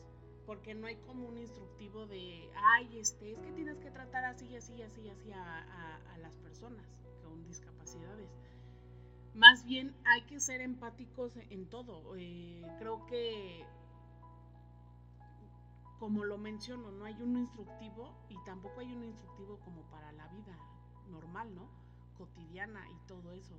[0.49, 4.55] porque no hay como un instructivo de, ay, este, es que tienes que tratar así,
[4.55, 6.87] así, así, así a, a las personas
[7.23, 8.31] con discapacidades.
[9.35, 12.15] Más bien hay que ser empáticos en todo.
[12.17, 13.63] Eh, creo que
[15.99, 20.27] como lo menciono, no hay un instructivo y tampoco hay un instructivo como para la
[20.29, 20.57] vida
[21.11, 21.69] normal, ¿no?
[22.17, 23.53] Cotidiana y todo eso.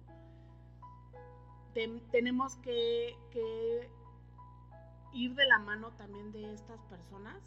[2.11, 3.14] tenemos que,
[5.12, 7.42] ir de la mano también de estas personas,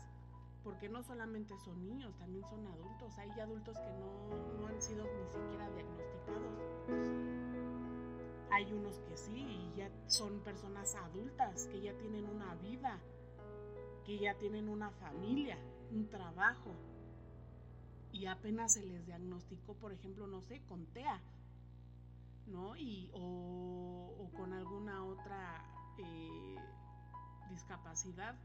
[0.64, 3.18] porque no solamente son niños, también son adultos.
[3.18, 6.64] Hay adultos que no, no han sido ni siquiera diagnosticados.
[8.52, 13.00] Hay unos que sí, y ya son personas adultas, que ya tienen una vida
[14.04, 15.58] que ya tienen una familia,
[15.92, 16.72] un trabajo,
[18.12, 21.20] y apenas se les diagnosticó, por ejemplo, no sé, con TEA,
[22.48, 22.76] ¿no?
[22.76, 25.64] Y, o, con alguna otra
[25.98, 26.56] eh,
[27.54, 28.36] discapacidad.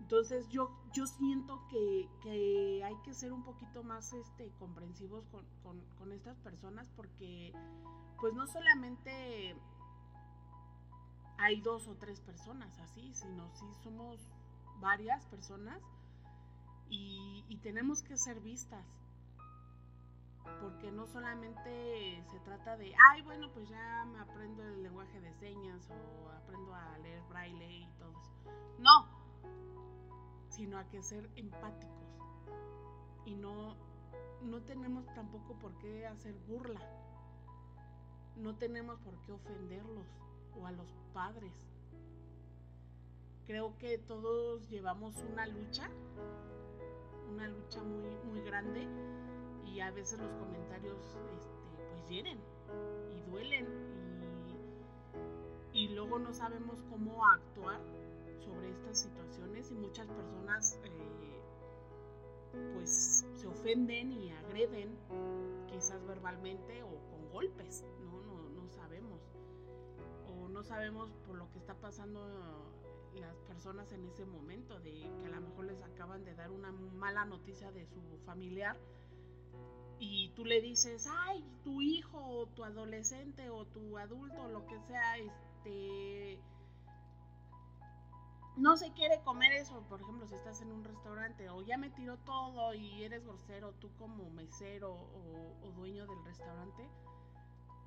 [0.00, 5.24] Entonces yo, yo siento que, hay que ser un poquito más este, comprensivos
[5.62, 7.52] con, con estas personas porque
[8.20, 9.56] pues no solamente
[11.38, 14.20] hay dos o tres personas así, sino sí somos
[14.80, 15.82] varias personas
[16.88, 18.86] y, tenemos que ser vistas.
[20.60, 25.32] Porque no solamente se trata de, ay, bueno, pues ya me aprendo el lenguaje de
[25.34, 28.32] señas o aprendo a leer braille y todo eso.
[28.78, 29.08] No,
[30.48, 32.18] sino a que ser empáticos.
[33.24, 33.76] Y no,
[34.42, 36.80] no tenemos tampoco por qué hacer burla.
[38.36, 40.06] No tenemos por qué ofenderlos
[40.54, 41.52] o a los padres
[43.46, 45.88] creo que todos llevamos una lucha,
[47.32, 48.86] una lucha muy, muy grande
[49.76, 50.96] y a veces los comentarios
[51.36, 52.38] este, pues hieren
[53.14, 53.66] y duelen
[55.74, 57.78] y, luego no sabemos cómo actuar
[58.42, 61.42] sobre estas situaciones y muchas personas eh,
[62.72, 64.96] pues se ofenden y agreden
[65.70, 68.22] quizás verbalmente o con golpes, ¿no?
[68.22, 69.20] No, no sabemos
[70.30, 72.26] o no sabemos por lo que está pasando
[73.14, 76.72] las personas en ese momento, de que a lo mejor les acaban de dar una
[76.72, 78.78] mala noticia de su familiar
[79.98, 84.66] y tú le dices, ay, tu hijo o tu adolescente o tu adulto o lo
[84.66, 86.38] que sea, este,
[88.56, 91.90] no se quiere comer eso, por ejemplo, si estás en un restaurante o ya me
[91.90, 96.88] tiró todo y eres grosero tú como mesero o, o dueño del restaurante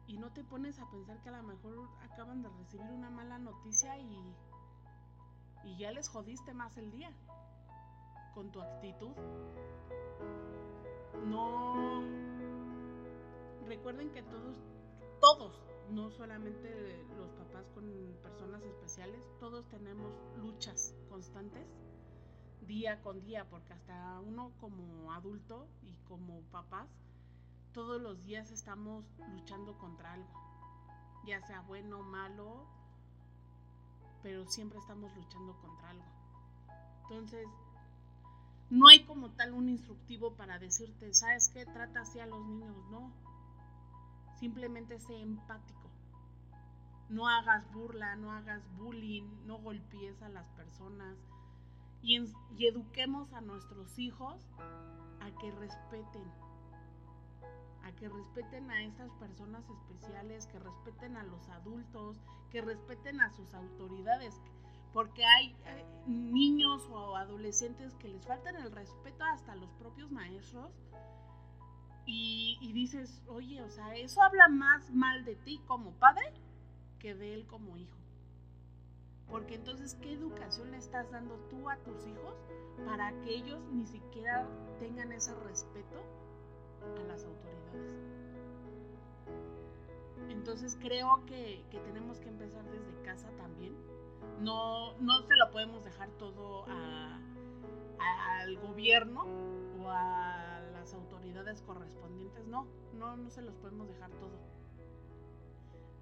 [0.08, 3.38] y no te pones a pensar que a lo mejor acaban de recibir una mala
[3.38, 4.36] noticia y
[5.64, 7.12] y ya les jodiste más el día
[8.34, 9.12] con tu actitud.
[11.26, 12.04] No
[13.68, 14.56] recuerden que todos,
[15.20, 17.86] todos, no solamente los papás con
[18.24, 21.68] personas especiales, todos tenemos luchas constantes
[22.70, 26.88] día con día, porque hasta uno como adulto y como papás,
[27.74, 30.30] todos los días estamos luchando contra algo,
[31.26, 32.68] ya sea bueno o malo,
[34.22, 36.06] pero siempre estamos luchando contra algo.
[37.04, 37.48] Entonces,
[38.70, 41.66] no hay como tal un instructivo para decirte, ¿sabes qué?
[41.66, 43.12] Trata así a los niños, no.
[44.40, 45.90] Simplemente sé empático.
[47.10, 51.18] No hagas burla, no hagas bullying, no golpees a las personas.
[52.02, 52.20] Y,
[52.58, 54.42] y eduquemos a nuestros hijos
[55.20, 56.24] a que respeten
[58.00, 62.18] que respeten a estas personas especiales, que respeten a los adultos,
[62.50, 64.36] que respeten a sus autoridades,
[64.94, 65.56] porque hay
[66.08, 70.72] niños o adolescentes que les faltan el respeto hasta los propios maestros
[72.12, 76.34] y, dices, oye, o sea, eso habla más mal de ti como padre
[76.98, 77.98] que de él como hijo.
[79.30, 82.34] Porque entonces, ¿qué educación le estás dando tú a tus hijos
[82.88, 84.48] para que ellos ni siquiera
[84.80, 86.02] tengan ese respeto
[86.82, 87.94] a las autoridades?
[90.30, 93.76] Entonces creo que, tenemos que empezar desde casa también.
[94.42, 99.26] No, no se lo podemos dejar todo al gobierno
[99.80, 102.46] o a las autoridades correspondientes.
[102.48, 104.38] No, no, no se los podemos dejar todo.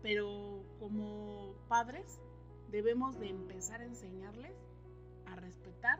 [0.01, 2.21] Pero como padres
[2.69, 4.55] debemos de empezar a enseñarles
[5.25, 5.99] a respetar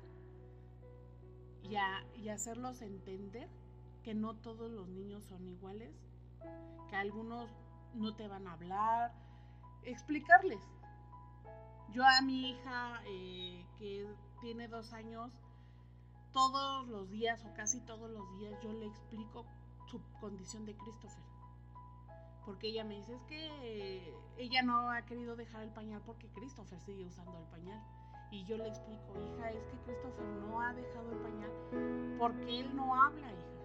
[1.64, 3.50] y, a, y hacerlos entender
[4.04, 5.94] que no todos los niños son iguales,
[6.90, 7.50] que algunos
[7.94, 9.12] no te van a hablar,
[9.84, 10.62] explicarles.
[11.93, 14.08] Yo a mi hija eh, que
[14.41, 15.32] tiene dos años,
[16.32, 19.45] todos los días o casi todos los días yo le explico
[19.89, 21.23] su condición de Christopher.
[22.45, 26.80] Porque ella me dice, es que ella no ha querido dejar el pañal porque Christopher
[26.82, 27.82] sigue usando el pañal.
[28.32, 31.52] Y yo le explico, hija, es que Christopher no ha dejado el pañal
[32.19, 33.57] porque él no habla, hija.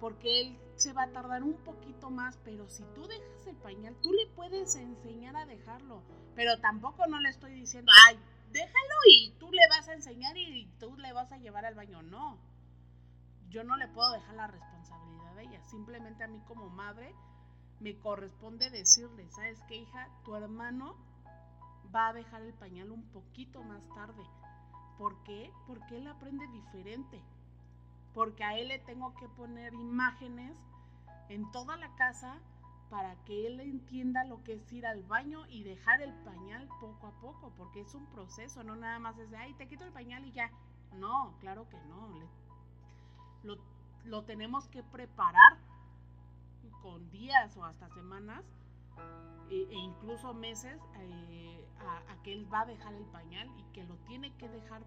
[0.00, 3.96] Porque él se va a tardar un poquito más, pero si tú dejas el pañal,
[4.02, 6.02] tú le puedes enseñar a dejarlo.
[6.34, 8.18] Pero tampoco no le estoy diciendo, ay,
[8.52, 12.02] déjalo y tú le vas a enseñar y tú le vas a llevar al baño.
[12.02, 12.38] No,
[13.48, 15.62] yo no le puedo dejar la responsabilidad de ella.
[15.64, 17.14] Simplemente a mí como madre
[17.80, 20.08] me corresponde decirle, ¿sabes qué, hija?
[20.24, 20.96] Tu hermano
[21.94, 24.22] va a dejar el pañal un poquito más tarde.
[24.98, 25.50] ¿Por qué?
[25.66, 27.22] Porque él aprende diferente
[28.16, 30.56] porque a él le tengo que poner imágenes
[31.28, 32.40] en toda la casa
[32.88, 37.08] para que él entienda lo que es ir al baño y dejar el pañal poco
[37.08, 39.92] a poco, porque es un proceso, no nada más es de, ay, te quito el
[39.92, 40.50] pañal y ya.
[40.94, 42.08] No, claro que no.
[44.04, 45.58] lo, tenemos que preparar
[46.80, 48.42] con días o hasta semanas
[49.50, 53.64] e, e incluso meses eh, a, a, que él va a dejar el pañal y
[53.74, 54.82] que lo tiene que dejar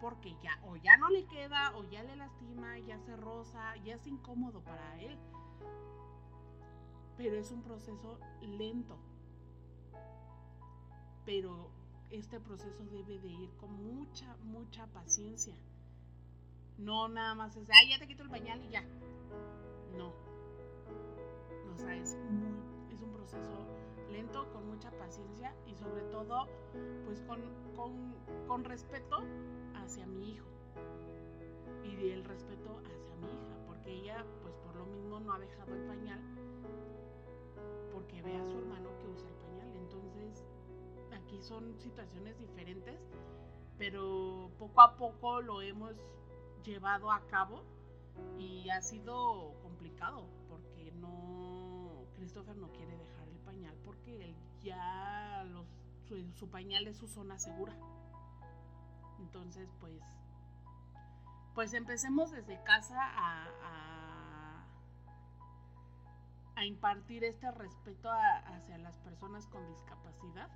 [0.00, 3.94] porque ya o ya no le queda o ya le lastima, ya se rosa, ya
[3.94, 5.18] es incómodo para él.
[7.16, 8.98] Pero es un proceso lento.
[11.24, 11.70] Pero
[12.10, 15.54] este proceso debe de ir con mucha, mucha paciencia.
[16.78, 18.82] No nada más es, ay, ya te quito el pañal y ya.
[19.96, 20.12] No.
[21.72, 22.16] O sea, es,
[22.90, 23.77] es un proceso
[24.08, 26.46] lento, con mucha paciencia y sobre todo,
[27.04, 27.40] pues con,
[27.76, 28.14] con,
[28.46, 29.22] con respeto
[29.74, 30.48] hacia mi hijo
[31.84, 35.74] y el respeto hacia mi hija, porque ella pues por lo mismo no ha dejado
[35.74, 36.20] el pañal
[37.92, 39.76] porque ve a su hermano que usa el pañal.
[39.76, 40.44] Entonces
[41.12, 43.00] aquí son situaciones diferentes,
[43.76, 45.96] pero poco a poco lo hemos
[46.64, 47.62] llevado a cabo
[48.38, 52.87] y ha sido complicado porque no, Christopher no quiere
[54.62, 55.44] ya
[56.34, 57.74] su pañal es su zona segura.
[59.20, 60.00] Entonces, pues,
[61.54, 63.48] pues empecemos desde casa a,
[66.54, 70.50] a, impartir este respeto hacia las personas con discapacidad.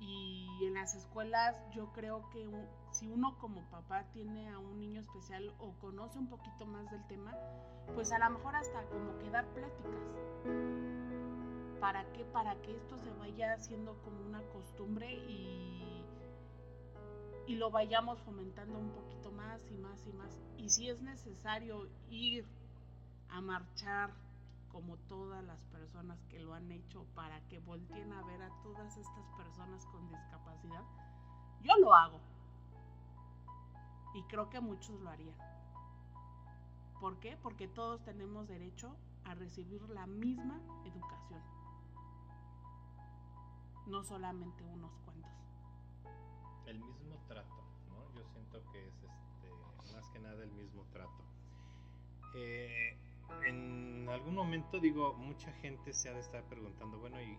[0.00, 2.46] Y en las escuelas yo creo que
[2.92, 7.04] si uno como papá tiene a un niño especial o conoce un poquito más del
[7.08, 7.34] tema,
[7.94, 11.37] pues a lo mejor hasta como que dar pláticas.
[11.80, 12.24] ¿Para qué?
[12.24, 15.78] Para que esto se vaya haciendo como una costumbre y
[17.48, 20.38] y lo vayamos fomentando un poquito más y más y más.
[20.58, 22.46] Y si es necesario ir
[23.30, 24.12] a marchar
[24.70, 28.98] como todas las personas que lo han hecho para que volteen a ver a todas
[28.98, 30.84] estas personas con discapacidad,
[31.62, 32.20] yo lo hago.
[34.14, 35.36] Y creo que muchos lo harían.
[37.00, 37.38] ¿Por qué?
[37.42, 41.40] Porque todos tenemos derecho a recibir la misma educación.
[43.88, 45.18] No solamente unos cuantos
[46.68, 48.14] el mismo trato, ¿no?
[48.14, 51.24] Yo siento que es este, más que nada el mismo trato.
[52.34, 52.96] Eh,
[53.46, 57.38] en algún momento digo, mucha gente se ha de estar preguntando, bueno, ¿y,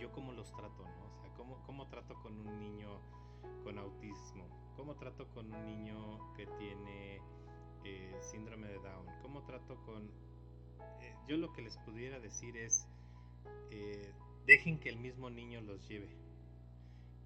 [0.00, 1.06] yo cómo los trato, no?
[1.06, 3.00] O sea, ¿cómo, ¿cómo trato con un niño
[3.62, 4.48] con autismo?
[4.76, 7.20] ¿Cómo trato con un niño que tiene
[7.84, 9.06] eh, síndrome de Down?
[9.22, 10.10] ¿Cómo trato con...
[11.00, 12.88] Eh, yo lo que les pudiera decir es,
[14.46, 16.24] dejen que el mismo niño los lleve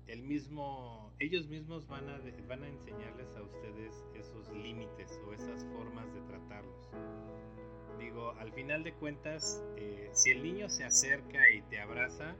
[0.08, 5.64] el mismo, ellos mismos van a, van a enseñarles a ustedes esos límites o esas
[5.66, 6.90] formas de tratarlos.
[7.98, 12.34] Digo, al final de cuentas, eh, si el niño se acerca y te abraza,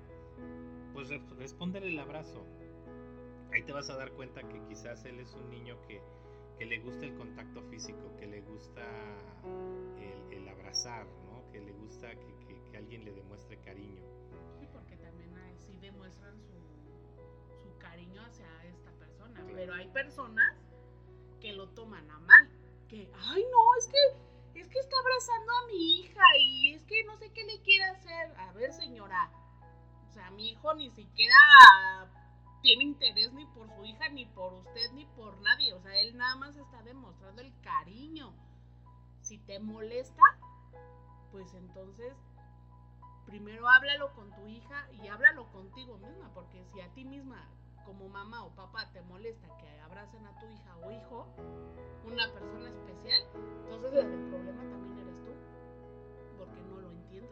[0.95, 2.47] pues respóndele el abrazo.
[3.53, 6.01] Ahí te vas a dar cuenta que quizás él es un niño que,
[6.65, 8.83] le gusta el contacto físico, que le gusta
[10.33, 11.51] el, abrazar, ¿no?
[11.53, 14.18] que le gusta que, que alguien le demuestre cariño.
[16.17, 19.45] Porque también a ese hacia esta persona.
[19.55, 20.57] Pero hay personas
[21.41, 22.49] que lo toman a mal.
[22.89, 27.05] Que, ay, no, es que, es que está abrazando a mi hija y es que
[27.05, 28.35] no sé qué le quiere hacer.
[28.39, 29.31] A ver, señora,
[30.09, 31.37] o sea, mi hijo ni siquiera
[32.63, 35.73] tiene interés ni por su hija, ni por usted, ni por nadie.
[35.75, 38.35] O sea, él nada más está demostrando el cariño.
[39.21, 40.23] Si te molesta,
[41.31, 42.15] pues entonces
[43.29, 47.47] primero háblalo con tu hija y háblalo contigo misma, porque si a ti misma
[47.85, 51.27] como mamá o papá te molesta que abracen a tu hija o hijo,
[52.05, 53.23] una persona especial,
[53.71, 55.33] entonces el problema también eres tú,
[56.39, 57.31] porque no lo entiendes.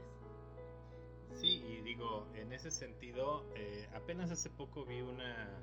[1.34, 5.60] Sí, y digo, en ese sentido, eh, apenas hace poco vi una,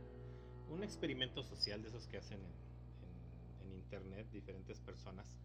[0.69, 2.63] un experimento social de esos que hacen en,
[3.73, 5.37] internet diferentes personas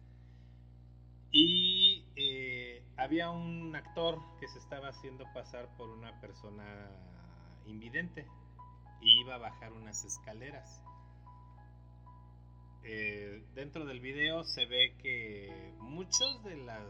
[1.31, 2.68] y eh,
[2.99, 6.89] había un actor que se estaba haciendo pasar por una persona
[7.65, 8.27] invidente
[9.01, 10.83] y iba a bajar unas escaleras.
[12.83, 16.85] Eh, dentro del video se ve que muchos de, las,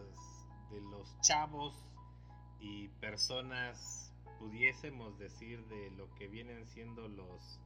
[0.71, 1.75] de los chavos
[2.59, 7.59] y personas, pudiésemos decir, de lo que vienen siendo los,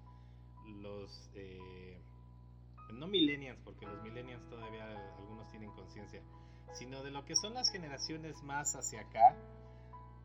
[0.81, 2.01] los eh,
[2.93, 4.85] no millennials, porque los millennials todavía
[5.17, 6.21] algunos tienen conciencia,
[6.71, 9.35] sino de lo que son las generaciones más hacia acá.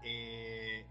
[0.05, 0.86] Eh,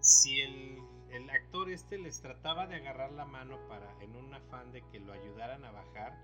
[0.00, 0.82] si el,
[1.30, 5.12] actor este les trataba de agarrar la mano para en un afán de que lo
[5.12, 6.18] ayudaran a bajar,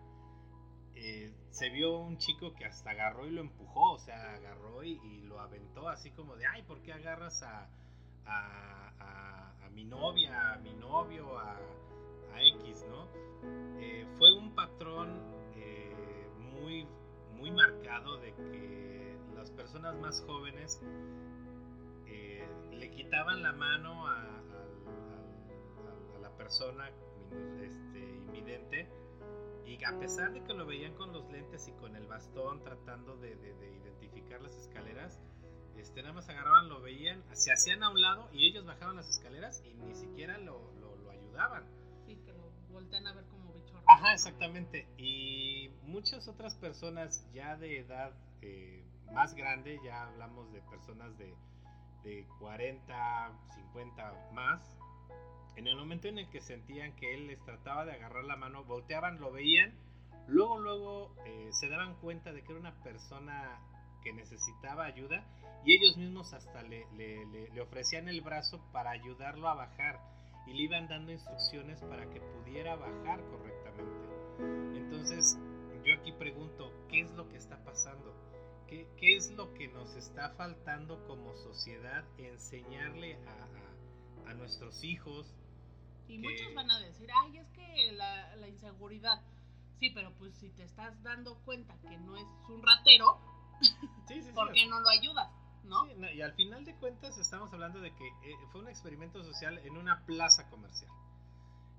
[0.94, 5.22] eh, se vio un chico que hasta agarró y lo empujó, o sea, agarró y,
[5.22, 7.68] lo aventó así como de, ay, ¿por qué agarras a,
[8.26, 11.59] a, mi novia, a mi novio, a,
[12.34, 13.09] X, ¿no?
[13.80, 15.32] Eh, fue un patrón
[16.62, 16.86] muy
[17.43, 20.80] muy marcado de que las personas más jóvenes
[22.07, 24.28] eh, le quitaban la mano a,
[26.20, 26.88] la persona
[27.61, 28.88] este, invidente
[29.66, 33.16] y a pesar de que lo veían con los lentes y con el bastón tratando
[33.16, 35.20] de, identificar las escaleras,
[35.76, 39.09] este, nada más agarraban, lo veían, se hacían a un lado y ellos bajaban las
[39.09, 41.64] escaleras y ni siquiera lo, lo, ayudaban.
[42.07, 43.21] Sí, que lo voltean a ver
[44.03, 44.88] Ajá, exactamente.
[44.98, 51.32] Y muchas otras personas ya de edad eh, más grande, ya hablamos de personas de,
[52.03, 54.76] de 40, 50 más,
[55.55, 58.64] en el momento en el que sentían que él les trataba de agarrar la mano,
[58.64, 59.72] volteaban, lo veían,
[60.26, 63.61] luego, luego eh, se daban cuenta de que era una persona
[64.03, 65.24] que necesitaba ayuda
[65.64, 70.00] y ellos mismos hasta le, le, le ofrecían el brazo para ayudarlo a bajar
[70.48, 73.61] y le iban dando instrucciones para que pudiera bajar correctamente.
[74.74, 75.38] Entonces,
[75.84, 78.14] yo aquí pregunto, ¿qué es lo que está pasando?
[78.66, 85.34] ¿Qué, qué es lo que nos está faltando como sociedad enseñarle a, a, nuestros hijos?
[86.08, 89.22] Y muchos van a decir, ay, es que la, la inseguridad.
[89.78, 93.20] Sí, pero pues si te estás dando cuenta que no es un ratero,
[94.34, 95.28] ¿por qué no lo ayudas?
[96.14, 99.76] y al final de cuentas estamos hablando de que eh, fue un experimento social en
[99.76, 100.90] una plaza comercial.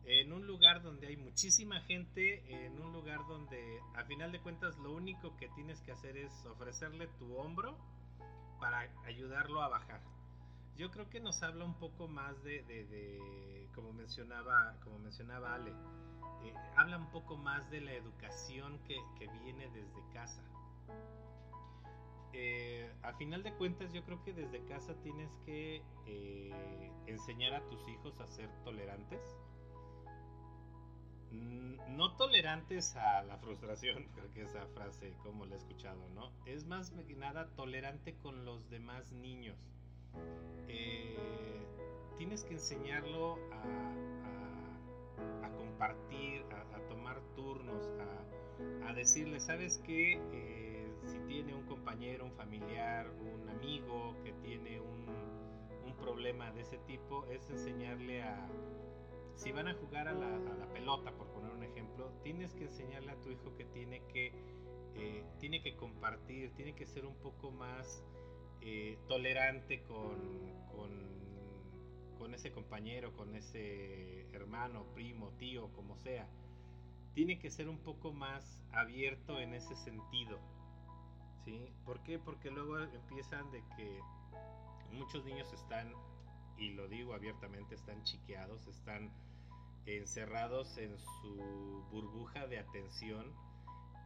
[0.05, 4.77] En un lugar donde hay muchísima gente, en un lugar donde a final de cuentas
[4.79, 7.77] lo único que tienes que hacer es ofrecerle tu hombro
[8.59, 10.01] para ayudarlo a bajar.
[10.75, 16.53] Yo creo que nos habla un poco más de, como mencionaba, como mencionaba Ale, eh,
[16.75, 20.43] habla un poco más de la educación que, que viene desde casa
[22.35, 27.61] eh, a final de cuentas yo creo que desde casa tienes que eh, enseñar a
[27.69, 29.21] tus hijos a ser tolerantes.
[31.33, 36.31] No tolerantes a la frustración, creo que esa frase como la he escuchado, ¿no?
[36.45, 39.57] Es más que nada tolerante con los demás niños.
[40.67, 41.17] Eh,
[42.17, 47.83] tienes que enseñarlo a, compartir, a, tomar turnos,
[48.85, 50.19] a, decirle, ¿sabes qué?
[51.05, 54.93] si tiene un compañero, un familiar, un amigo que tiene un,
[55.99, 58.45] problema de ese tipo, es enseñarle a,
[59.35, 63.21] si van a jugar a la, pelota, por poner un ejemplo, tienes que enseñarle a
[63.21, 64.33] tu hijo que tiene que,
[64.95, 68.03] eh, tiene que compartir, tiene que ser un poco más
[68.61, 76.27] eh, tolerante con, con, con, ese compañero, con ese hermano, primo, tío, como sea.
[77.13, 80.39] Tiene que ser un poco más abierto en ese sentido.
[81.45, 81.71] ¿sí?
[81.85, 82.19] ¿Por qué?
[82.19, 83.99] Porque luego empiezan de que
[84.91, 85.93] muchos niños están,
[86.57, 89.11] y lo digo abiertamente, están chiqueados, están
[89.85, 93.33] encerrados en su burbuja de atención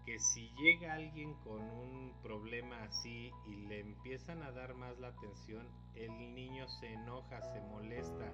[0.08, 5.10] que si llega alguien con un problema así y le empiezan a dar más la
[5.10, 8.32] atención, el niño se enoja, se molesta,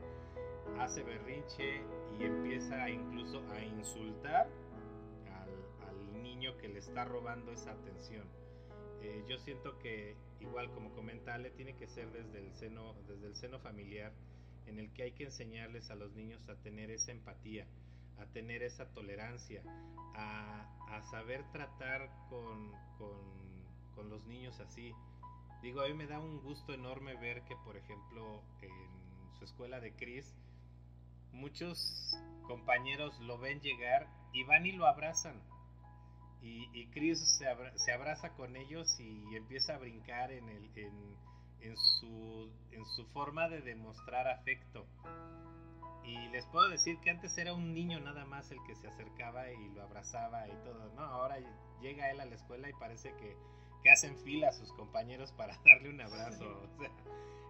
[0.79, 1.81] hace berrinche
[2.19, 4.47] y empieza incluso a insultar
[5.31, 8.27] al, niño que le está robando esa atención.
[9.01, 13.27] Eh, yo siento que igual como comenta Ale, tiene que ser desde el seno, desde
[13.27, 14.13] el seno familiar
[14.65, 17.65] en el que hay que enseñarles a los niños a tener esa empatía,
[18.17, 19.61] a tener esa tolerancia,
[20.15, 20.69] a,
[21.09, 24.93] saber tratar con, con, los niños así.
[25.61, 29.79] Digo, a mí me da un gusto enorme ver que, por ejemplo, en su escuela
[29.79, 30.33] de Cris,
[31.31, 35.41] muchos compañeros lo ven llegar y van y lo abrazan.
[36.43, 41.15] Y, y Chris se, se, abraza con ellos y empieza a brincar en, el, en,
[41.61, 44.85] en, su, en su forma de demostrar afecto.
[46.03, 49.49] Y les puedo decir que antes era un niño nada más el que se acercaba
[49.51, 50.93] y lo abrazaba y todo.
[50.95, 51.37] No, ahora
[51.81, 53.37] llega él a la escuela y parece que,
[53.81, 56.45] que hacen fila a sus compañeros para darle un abrazo.
[56.45, 56.91] O sea,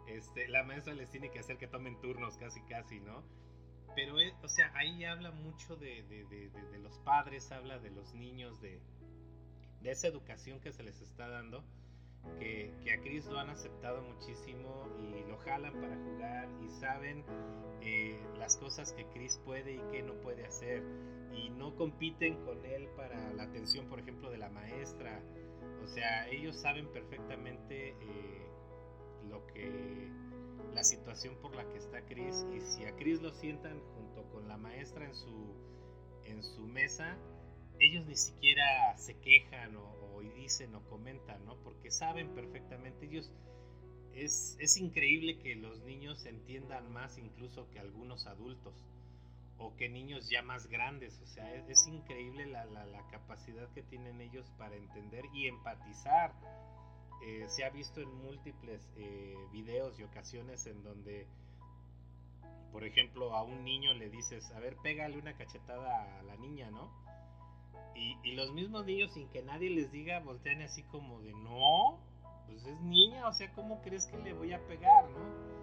[0.06, 3.24] este, la maestra les tiene que hacer que tomen turnos casi casi, ¿no?
[3.96, 8.14] Pero, o sea, ahí habla mucho de, de, de, de, los padres, habla de los
[8.14, 8.82] niños, de,
[9.84, 11.64] esa educación que se les está dando
[12.40, 17.24] que, a Chris lo han aceptado muchísimo y lo jalan para jugar y saben
[17.82, 20.84] eh, las cosas que Chris puede y que no puede hacer
[21.34, 25.22] y no compiten con él para la atención, por ejemplo, de la maestra.
[25.84, 28.48] O sea, ellos saben perfectamente eh,
[29.28, 30.10] lo que
[30.74, 34.48] la situación por la que está Chris y si a Chris lo sientan junto con
[34.48, 35.56] la maestra en su
[36.26, 37.18] en su mesa,
[37.80, 41.58] ellos ni siquiera se quejan o, dicen o comentan, ¿no?
[41.64, 43.32] Porque saben perfectamente, ellos,
[44.14, 48.74] es, es, increíble que los niños entiendan más incluso que algunos adultos
[49.58, 54.22] o que niños ya más grandes, o sea, es, increíble la, la, capacidad que tienen
[54.22, 56.34] ellos para entender y empatizar.
[57.26, 61.26] Eh, se ha visto en múltiples eh, videos y ocasiones en donde,
[62.74, 66.70] por ejemplo, a un niño le dices, a ver, pégale una cachetada a la niña,
[66.70, 66.92] ¿no?
[67.96, 72.00] Y, los mismos niños, sin que nadie les diga, voltean así como de, no,
[72.48, 75.54] pues es niña, o sea, ¿cómo crees que le voy a pegar, no?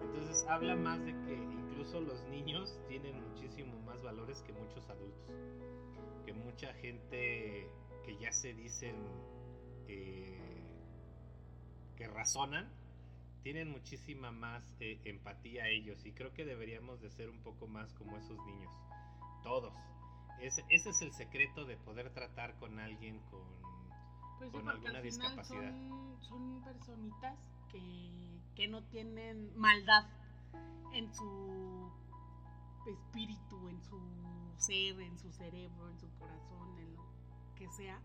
[0.00, 5.30] Entonces habla más de que incluso los niños tienen muchísimo más valores que muchos adultos.
[6.26, 7.68] Que mucha gente
[8.04, 8.96] que ya se dicen
[9.86, 10.43] eh,
[11.96, 12.68] que razonan,
[13.42, 17.66] tienen muchísima más eh, empatía a ellos y creo que deberíamos de ser un poco
[17.66, 18.72] más como esos niños,
[19.42, 19.72] todos
[20.40, 23.42] ese, ese es el secreto de poder tratar con alguien con,
[24.38, 25.72] pues con alguna discapacidad.
[25.88, 27.38] Son, son personitas
[27.70, 30.06] que, que no tienen maldad
[30.92, 31.90] en su
[32.86, 33.98] espíritu, en su
[34.56, 37.04] ser, en su cerebro, en su corazón, en lo
[37.56, 38.00] que sea.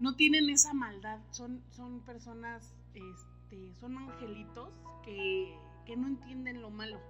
[0.00, 4.72] No tienen esa maldad, son, son personas, este, son angelitos
[5.04, 7.00] que, que no entienden lo malo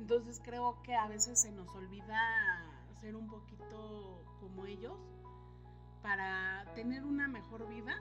[0.00, 2.18] entonces creo que a veces se nos olvida
[3.00, 4.96] ser un poquito como ellos
[6.02, 7.96] para tener una mejor vida,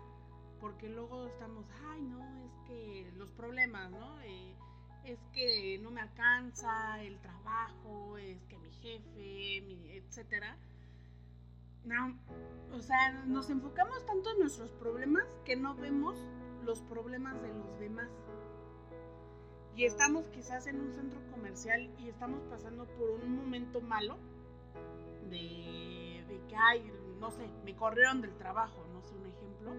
[0.59, 4.21] porque luego estamos, ay no, es que los problemas, ¿no?
[4.21, 4.55] Eh,
[5.03, 10.57] es que no me alcanza el trabajo, es que mi jefe, mi, etcétera.
[11.87, 12.19] No,
[12.73, 16.17] o sea, nos enfocamos tanto en nuestros problemas que no vemos
[16.65, 18.09] los problemas de los demás.
[19.73, 24.17] Y estamos quizás en un centro comercial y estamos pasando por un momento malo
[25.29, 29.71] de, que, ay, no sé, me corrieron del trabajo, no sé, un ejemplo,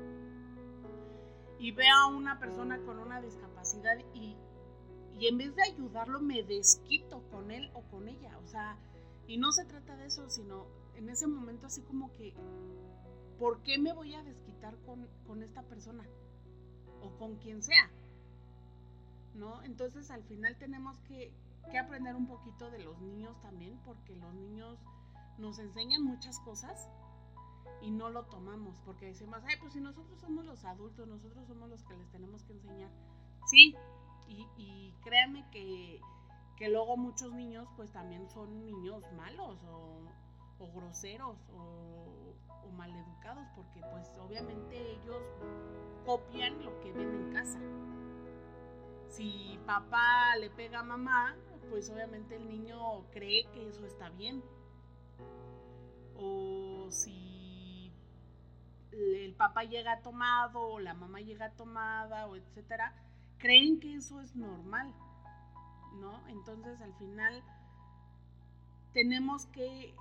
[1.58, 4.36] y veo a una persona con una discapacidad y,
[5.18, 8.78] y en vez de ayudarlo me desquito con él o con ella, o sea,
[9.26, 10.66] y no se trata de eso, sino
[10.98, 12.34] en ese momento así como que,
[13.38, 16.04] ¿por qué me voy a desquitar con, con esta persona?
[17.02, 17.90] O con quien sea.
[19.38, 19.62] ¿no?
[19.62, 21.32] Entonces al final tenemos que,
[21.78, 24.78] aprender un poquito de los niños también, porque los niños
[25.36, 26.88] nos enseñan muchas cosas
[27.82, 31.68] y no lo tomamos, porque decimos, ay, pues si nosotros somos los adultos, nosotros somos
[31.68, 32.90] los que les tenemos que enseñar.
[33.46, 33.76] Sí,
[34.28, 36.00] y, créanme que,
[36.68, 40.00] luego muchos niños pues también son niños malos o,
[40.66, 42.34] groseros o,
[42.64, 45.22] o maleducados, porque pues obviamente ellos
[46.04, 47.60] copian lo que ven en casa
[49.08, 51.36] si papá le pega a mamá,
[51.70, 54.42] pues obviamente el niño cree que eso está bien.
[56.14, 57.92] O si
[58.92, 62.94] el papá llega tomado o la mamá llega tomada o etcétera,
[63.38, 64.92] creen que eso es normal,
[66.00, 66.26] ¿no?
[66.28, 67.42] Entonces al final
[68.92, 69.94] tenemos que,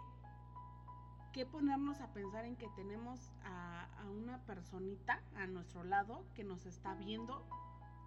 [1.37, 6.65] qué ponernos a pensar en que tenemos a, una personita a nuestro lado que nos
[6.65, 7.45] está viendo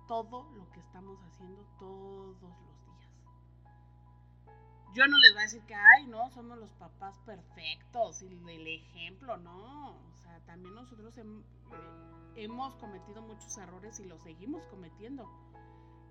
[0.08, 2.90] todo lo que estamos haciendo todos los días.
[4.94, 8.66] Yo no les voy a decir que, ay, no, somos los papás perfectos y el
[8.66, 9.90] ejemplo, no.
[9.90, 11.14] O sea, también nosotros
[12.34, 15.30] hemos cometido muchos errores y los seguimos cometiendo.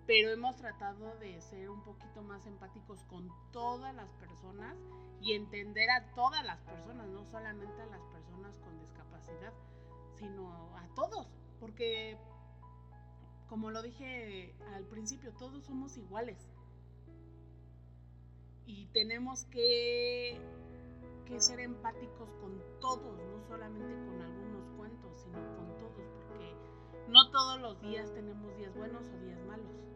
[0.10, 4.76] Pero hemos tratado de ser un poquito más empáticos con todas las personas
[5.22, 9.54] y entender a todas las personas, no solamente a las personas con discapacidad,
[10.16, 11.28] sino a todos.
[11.60, 12.18] Porque
[13.50, 16.40] como lo dije al principio, todos somos iguales.
[18.66, 20.42] Y tenemos que,
[21.28, 26.56] que ser empáticos con todos, no solamente con algunos cuentos, sino con todos, porque
[27.10, 29.89] no todos los días tenemos días buenos o días malos.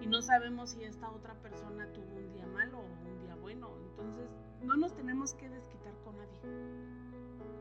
[0.00, 3.70] Y no sabemos si esta otra persona tuvo un día malo o un día bueno.
[3.90, 4.28] Entonces,
[4.62, 6.40] no nos tenemos que desquitar con nadie.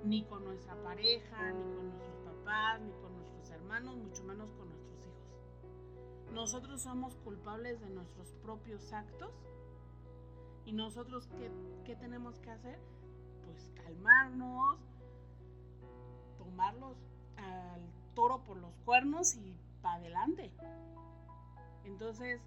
[0.04, 3.14] Ni con nuestra pareja, ni con nuestros papás, ni con
[3.74, 6.34] hermanos, mucho menos con nuestros hijos.
[6.34, 9.32] Nosotros somos culpables de nuestros propios actos
[10.66, 11.52] y nosotros ¿qué,
[11.86, 12.80] qué tenemos que hacer?
[13.46, 14.80] Pues calmarnos,
[16.38, 16.98] tomarlos
[17.38, 17.82] al
[18.14, 20.52] toro por los cuernos y para adelante.
[21.86, 22.42] Entonces,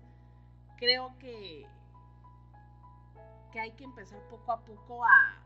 [0.78, 1.66] creo que,
[3.52, 5.38] que hay que empezar poco a poco a,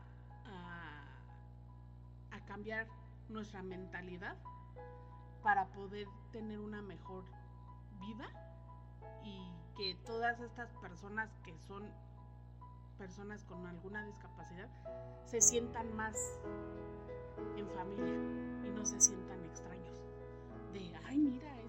[0.45, 2.87] a, a cambiar
[3.29, 4.37] nuestra mentalidad
[5.43, 7.23] para poder tener una mejor
[7.99, 8.29] vida
[9.23, 11.89] y que todas estas personas que son
[12.97, 14.69] personas con alguna discapacidad
[15.25, 16.39] se sientan más
[17.57, 18.13] en familia
[18.67, 19.95] y no se sientan extraños
[20.73, 21.60] de ay mira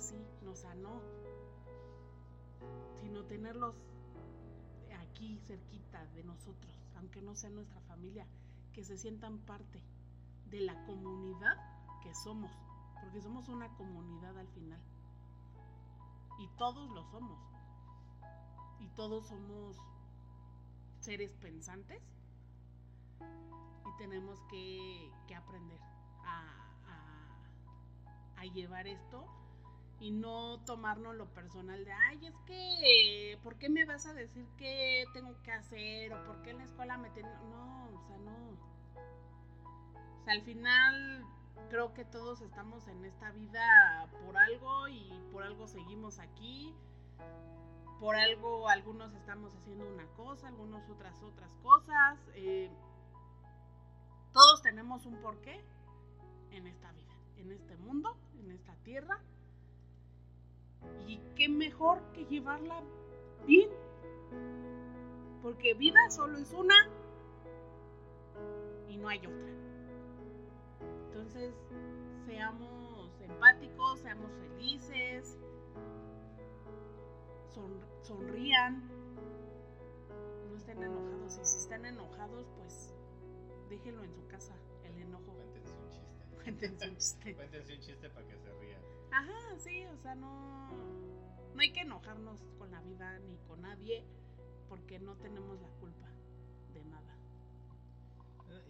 [0.00, 1.00] así no o no
[3.00, 3.76] sino tenerlos
[5.00, 8.26] aquí cerquita de nosotros aunque no sea nuestra familia
[8.72, 9.82] que se sientan parte
[10.50, 11.56] de la comunidad
[12.02, 12.50] que somos,
[13.00, 14.80] porque somos una comunidad al final.
[16.38, 17.38] Y todos lo somos.
[18.80, 19.76] Y todos somos
[21.00, 22.02] seres pensantes
[23.20, 25.80] y tenemos que, aprender
[26.24, 26.42] a,
[28.36, 29.26] a, llevar esto
[30.00, 34.46] y no tomarnos lo personal de, ay, es que, ¿por qué me vas a decir
[34.56, 36.12] qué tengo que hacer?
[36.12, 37.32] ¿O por qué en la escuela me tienen...?
[37.50, 38.70] No, o sea, no
[40.30, 41.24] al final
[41.70, 46.74] creo que todos estamos en esta vida por algo y por algo seguimos aquí.
[47.98, 52.18] Por algo algunos estamos haciendo una cosa, algunos otras otras cosas.
[52.34, 52.70] Eh,
[54.32, 55.60] todos tenemos un porqué
[56.52, 59.20] en esta vida, en este mundo, en esta tierra.
[61.06, 62.82] Y qué mejor que llevarla
[63.46, 63.70] bien.
[65.42, 66.88] Porque vida solo es una
[68.88, 69.50] y no hay otra.
[71.08, 71.54] Entonces,
[72.26, 75.38] seamos empáticos, seamos felices,
[78.02, 78.82] sonrían,
[80.50, 81.38] no estén enojados.
[81.40, 82.94] Y si están enojados, pues
[83.68, 84.54] déjenlo en su casa,
[84.84, 85.34] el enojo.
[86.42, 87.34] Cuéntense un chiste.
[87.36, 88.10] Cuéntense un chiste.
[88.10, 88.49] para que se.
[89.12, 90.70] Ajá, sí, o sea, no,
[91.54, 94.04] no hay que enojarnos con la vida ni con nadie
[94.68, 96.10] porque no tenemos la culpa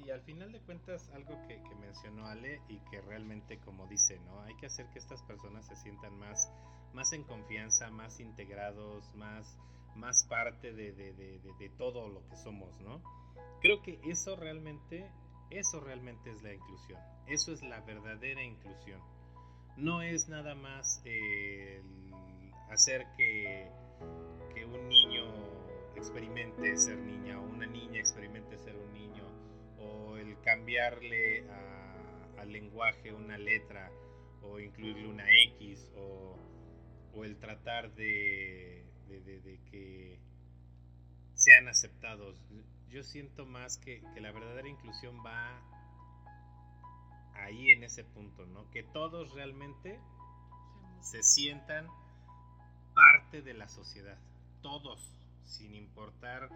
[0.05, 4.41] y al final de cuentas, algo que, mencionó Ale y que realmente, como dice, ¿no?
[4.43, 6.53] Hay que hacer que estas personas se sientan más,
[6.93, 9.59] más en confianza, más integrados, más,
[9.97, 13.03] más parte de, de, todo lo que somos, ¿no?
[13.61, 15.11] Creo que eso realmente,
[15.51, 17.01] eso realmente es la inclusión.
[17.27, 19.01] Eso es la verdadera inclusión.
[19.77, 21.03] No es nada más
[22.71, 23.69] hacer que,
[24.55, 25.25] que un niño
[25.97, 29.01] experimente ser niña o una niña experimente ser un niño
[30.43, 31.45] cambiarle
[32.39, 33.91] al lenguaje una letra
[34.43, 35.25] o incluirle una
[35.59, 36.37] X o,
[37.25, 38.87] el tratar de,
[39.71, 40.19] que
[41.35, 42.35] sean aceptados.
[42.89, 45.61] Yo siento más que, la verdadera inclusión va
[47.45, 48.71] ahí en ese punto, ¿no?
[48.71, 50.01] Que todos realmente
[51.01, 51.89] se sientan
[52.95, 54.19] parte de la sociedad,
[54.63, 55.15] todos,
[55.45, 56.51] sin importar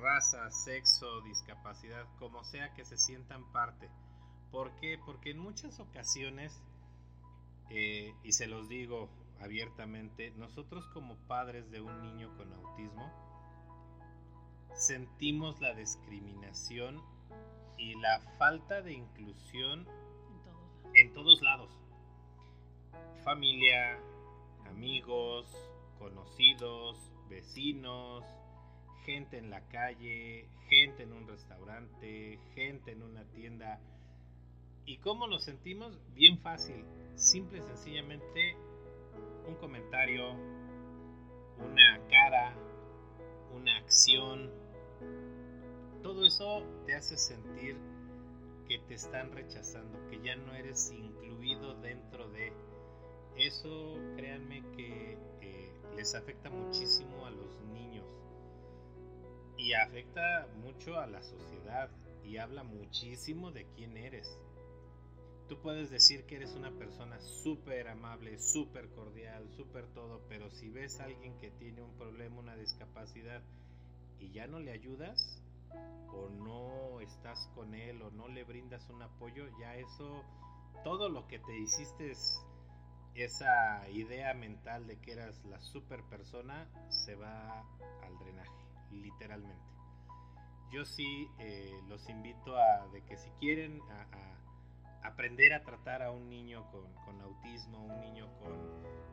[0.00, 3.88] raza, sexo, discapacidad, como sea que se sientan parte.
[4.50, 4.98] ¿Por qué?
[5.04, 6.62] Porque en muchas ocasiones,
[7.70, 9.08] eh, y se los digo
[9.40, 13.12] abiertamente, nosotros como padres de un niño con autismo,
[14.74, 17.02] sentimos la discriminación
[17.78, 19.86] y la falta de inclusión
[20.94, 21.70] en todos lados.
[23.24, 23.98] Familia,
[24.66, 25.46] amigos,
[25.98, 26.96] conocidos,
[27.28, 28.24] vecinos,
[29.04, 33.80] gente en la calle, gente en un restaurante, gente en una tienda.
[34.86, 35.98] ¿Y cómo lo sentimos?
[36.14, 38.56] Bien fácil, simple y sencillamente
[39.46, 40.32] un comentario,
[41.58, 42.54] una cara,
[43.54, 44.50] una acción,
[46.04, 47.76] todo eso te hace sentir
[48.68, 52.52] que te están rechazando, que ya no eres incluido dentro de
[53.38, 58.04] eso, créanme que eh, les afecta muchísimo a los niños
[59.56, 61.88] y afecta mucho a la sociedad
[62.22, 64.28] y habla muchísimo de quién eres.
[65.48, 70.68] Tú puedes decir que eres una persona súper amable, súper cordial, súper todo, pero si
[70.68, 73.42] ves a alguien que tiene un problema, una discapacidad
[74.18, 75.40] y ya no le ayudas,
[77.54, 80.22] con él, o no le brindas un apoyo, ya eso,
[80.82, 82.12] todo lo que te hiciste,
[83.14, 87.60] esa idea mental de que eras la super persona, se va
[88.02, 89.62] al drenaje, literalmente.
[90.72, 94.34] Yo sí eh, los invito a de que si quieren a
[95.04, 98.52] aprender a tratar a un niño con, autismo, un niño con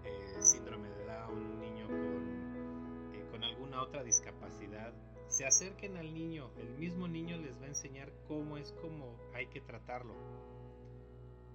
[0.03, 4.93] eh, síndrome de Down, un niño con, eh, con alguna otra discapacidad,
[5.32, 9.47] se acerquen al niño, el mismo niño les va a enseñar cómo es como hay
[9.47, 10.13] que tratarlo.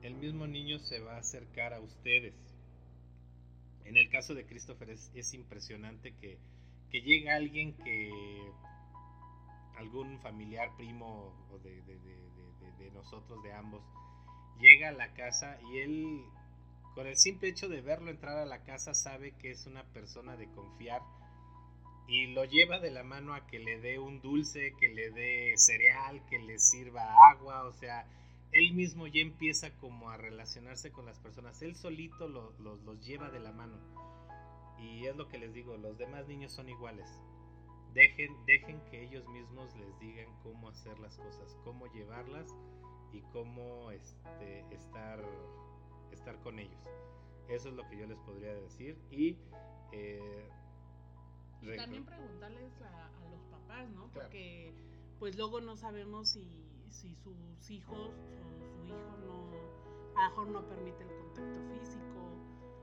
[0.03, 2.35] El mismo niño se va a acercar a ustedes.
[3.85, 6.39] En el caso de Christopher es, impresionante que,
[6.91, 8.11] que llega alguien que
[9.77, 13.83] algún familiar, primo de, de nosotros, de ambos,
[14.59, 16.25] llega a la casa y él,
[16.95, 20.37] con el simple hecho de verlo entrar a la casa, sabe que es una persona
[20.37, 21.03] de confiar
[22.09, 25.55] y lo lleva de la mano a que le dé un dulce, que le dé
[25.57, 28.07] cereal, que le sirva agua, o sea,
[28.53, 33.41] él mismo ya empieza como a relacionarse con las personas, él solito los lleva de
[33.41, 33.77] la mano.
[34.79, 37.09] Y es lo que les digo, los demás niños son iguales.
[37.93, 42.55] Dejen, dejen que ellos mismos les digan cómo hacer las cosas, cómo llevarlas
[43.13, 45.25] y cómo este, estar,
[46.13, 46.79] estar con ellos.
[47.49, 48.99] Eso es lo que yo les podría decir.
[49.11, 49.39] Y,
[49.93, 50.49] eh,
[51.77, 54.09] también preguntarles a, los papás, ¿no?
[54.13, 54.73] Porque
[55.19, 56.49] pues luego no sabemos si,
[56.91, 59.47] si sus hijos o su hijo no,
[60.19, 62.31] a lo mejor no permite el contacto físico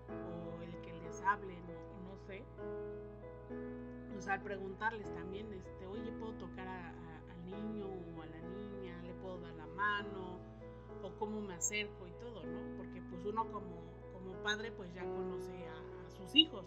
[0.10, 2.44] o el que les hablen o no sé.
[4.18, 9.02] O sea, preguntarles también, este, oye, ¿puedo tocar al niño o a la niña?
[9.04, 10.34] ¿Le puedo dar la mano?
[11.04, 12.78] o cómo me acerco y todo, ¿no?
[12.78, 16.66] Porque pues uno como, como padre pues ya conoce a, sus hijos.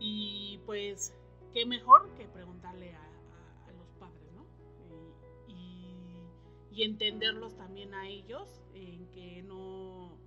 [0.00, 1.14] Y pues
[1.52, 4.46] qué mejor que preguntarle a, los padres, ¿no?
[5.46, 10.18] Y, entenderlos también a ellos, en que no,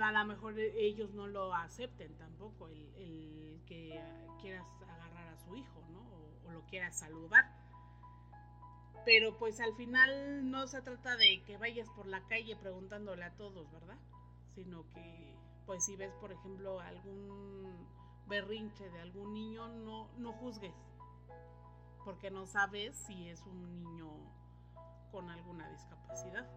[0.00, 4.02] a lo mejor ellos no lo acepten tampoco, el, el que
[4.40, 6.00] quieras agarrar a su hijo, ¿no?
[6.00, 7.44] O, o lo quieras saludar
[9.04, 13.36] pero pues al final no se trata de que vayas por la calle preguntándole a
[13.36, 13.98] todos, ¿verdad?
[14.54, 15.34] Sino que
[15.66, 17.86] pues si ves por ejemplo algún
[18.26, 20.74] berrinche de algún niño, no, no juzgues,
[22.04, 24.10] porque no sabes si es un niño
[25.10, 26.48] con alguna discapacidad.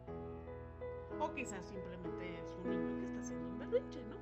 [1.20, 4.18] O quizás simplemente es un niño que está haciendo un berrinche, ¿no?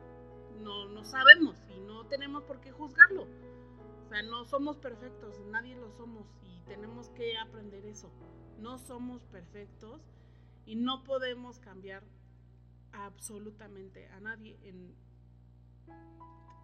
[0.63, 3.23] No, no sabemos y no tenemos por qué juzgarlo.
[3.23, 6.25] O sea, no somos perfectos, nadie lo somos
[6.65, 8.09] tenemos que aprender eso.
[8.59, 10.01] No somos perfectos
[10.65, 12.03] y no podemos cambiar
[13.03, 14.95] absolutamente a nadie en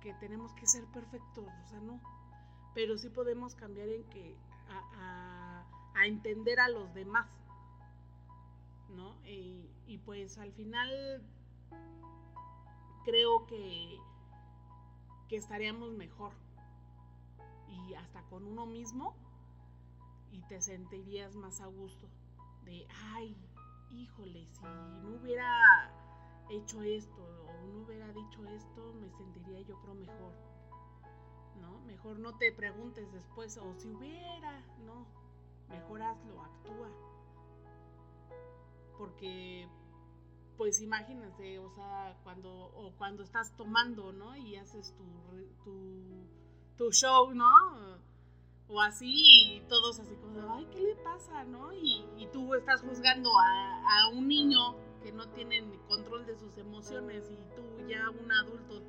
[0.02, 2.02] que tenemos que ser perfectos, o sea, no.
[2.74, 4.36] Pero sí podemos cambiar en que
[4.70, 5.66] a,
[6.06, 7.30] entender a los demás,
[8.90, 9.16] ¿no?
[9.24, 11.22] Y, y pues al final
[13.06, 14.00] creo que,
[15.28, 16.32] que estaríamos mejor
[17.68, 19.16] y hasta con uno mismo
[20.32, 22.08] y te sentirías más a gusto
[22.66, 23.36] de, ay,
[23.92, 25.92] híjole, si no hubiera
[26.52, 30.34] hecho esto o no hubiera dicho esto, me sentiría yo creo mejor.
[31.60, 31.80] ¿No?
[31.82, 35.06] Mejor no te preguntes después, o si hubiera, no,
[35.70, 36.90] mejor hazlo, actúa.
[38.98, 39.68] Porque,
[40.58, 44.36] pues imagínate, o sea, cuando, o cuando estás tomando, ¿no?
[44.36, 46.28] Y haces tu, tu,
[46.78, 48.02] tu show, ¿no?
[48.72, 51.74] o así, y todos así como, ay, ¿qué le pasa, no?
[51.74, 57.30] Y, tú estás juzgando a, un niño que no tiene ni control de sus emociones
[57.30, 58.82] y tú ya un adulto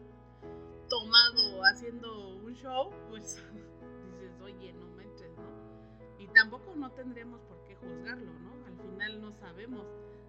[0.88, 3.36] tomado haciendo un show, pues
[4.12, 6.18] dices, oye, no me entres, ¿no?
[6.18, 8.66] Y tampoco no tendríamos por qué juzgarlo, ¿no?
[8.66, 9.86] Al final no sabemos,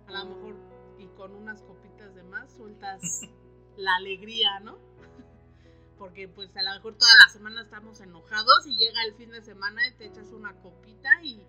[0.08, 0.56] a lo mejor
[0.98, 3.02] y con unas copitas de más sueltas
[3.78, 4.78] la alegría, ¿no?
[5.98, 9.42] porque pues a lo mejor toda la semana estamos enojados y llega el fin de
[9.42, 11.46] semana y te echas una copita y,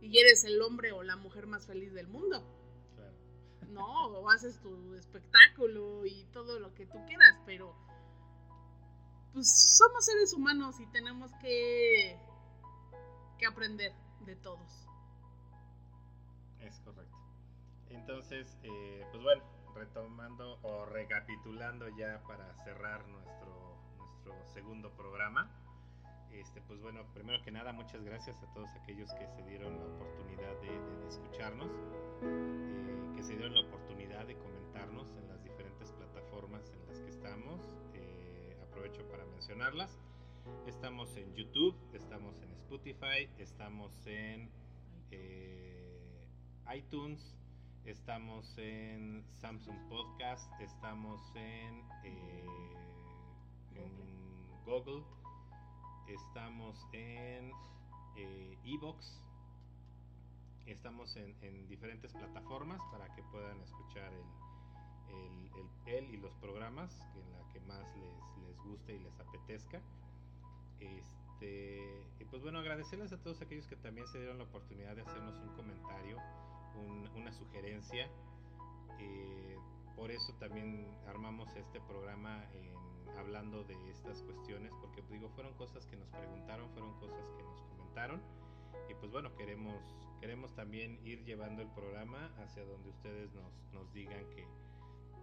[0.00, 2.42] y eres el hombre o la mujer más feliz del mundo.
[3.74, 4.06] ¿No?
[4.06, 7.74] O haces tu espectáculo y todo lo que tú quieras, pero
[9.32, 12.16] pues somos seres humanos y tenemos que,
[13.36, 14.86] que aprender de todos.
[16.60, 17.18] Es correcto.
[17.90, 19.42] Entonces, eh, pues bueno,
[19.74, 25.50] retomando o recapitulando ya para cerrar nuestro, nuestro segundo programa.
[26.32, 29.84] Este, pues bueno, primero que nada, muchas gracias a todos aquellos que se dieron la
[29.84, 31.70] oportunidad de, escucharnos,
[32.22, 32.93] eh,
[33.24, 37.60] se dieron la oportunidad de comentarnos en las diferentes plataformas en las que estamos.
[37.94, 39.98] Eh, aprovecho para mencionarlas.
[40.66, 44.50] Estamos en YouTube, estamos en Spotify, estamos en
[45.10, 46.28] eh,
[46.74, 47.34] iTunes,
[47.84, 52.46] Estamos en Samsung Podcast, estamos en, eh,
[54.64, 55.04] Google,
[56.08, 57.52] estamos en
[58.16, 59.20] eh, Evox,
[60.72, 65.50] estamos en, diferentes plataformas para que puedan escuchar el,
[65.86, 69.80] el, y los programas en la que más les, les guste y les apetezca.
[70.80, 75.02] Este, y pues bueno, agradecerles a todos aquellos que también se dieron la oportunidad de
[75.02, 76.18] hacernos un comentario
[77.16, 78.08] una sugerencia.
[78.98, 79.56] Eh,
[79.96, 82.44] por eso también armamos este programa
[83.18, 87.60] hablando de estas cuestiones, porque digo, fueron cosas que nos preguntaron, fueron cosas que nos
[87.62, 88.20] comentaron.
[88.90, 89.76] Y pues bueno, queremos,
[90.20, 94.46] queremos también ir llevando el programa hacia donde ustedes nos, nos digan que,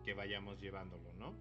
[0.03, 1.33] que vayamos llevándolo, ¿no?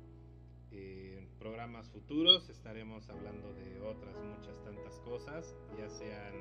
[0.72, 6.34] en programas futuros estaremos hablando de otras muchas tantas cosas, ya sean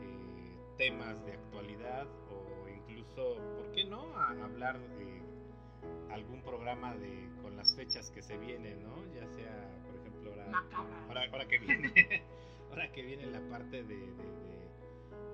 [0.00, 4.16] eh, temas de actualidad o incluso, ¿por qué no?
[4.16, 5.22] hablar de
[6.12, 9.02] algún programa de con las fechas que se vienen, ¿no?
[9.14, 10.32] Ya sea, por ejemplo,
[11.08, 11.92] ahora, ahora, que viene,
[12.70, 13.96] ahora que viene la parte de,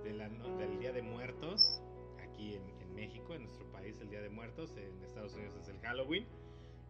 [0.02, 1.80] del Día de Muertos,
[2.22, 5.78] aquí en, México, en nuestro país, el Día de Muertos, en Estados Unidos es el
[5.80, 6.26] Halloween.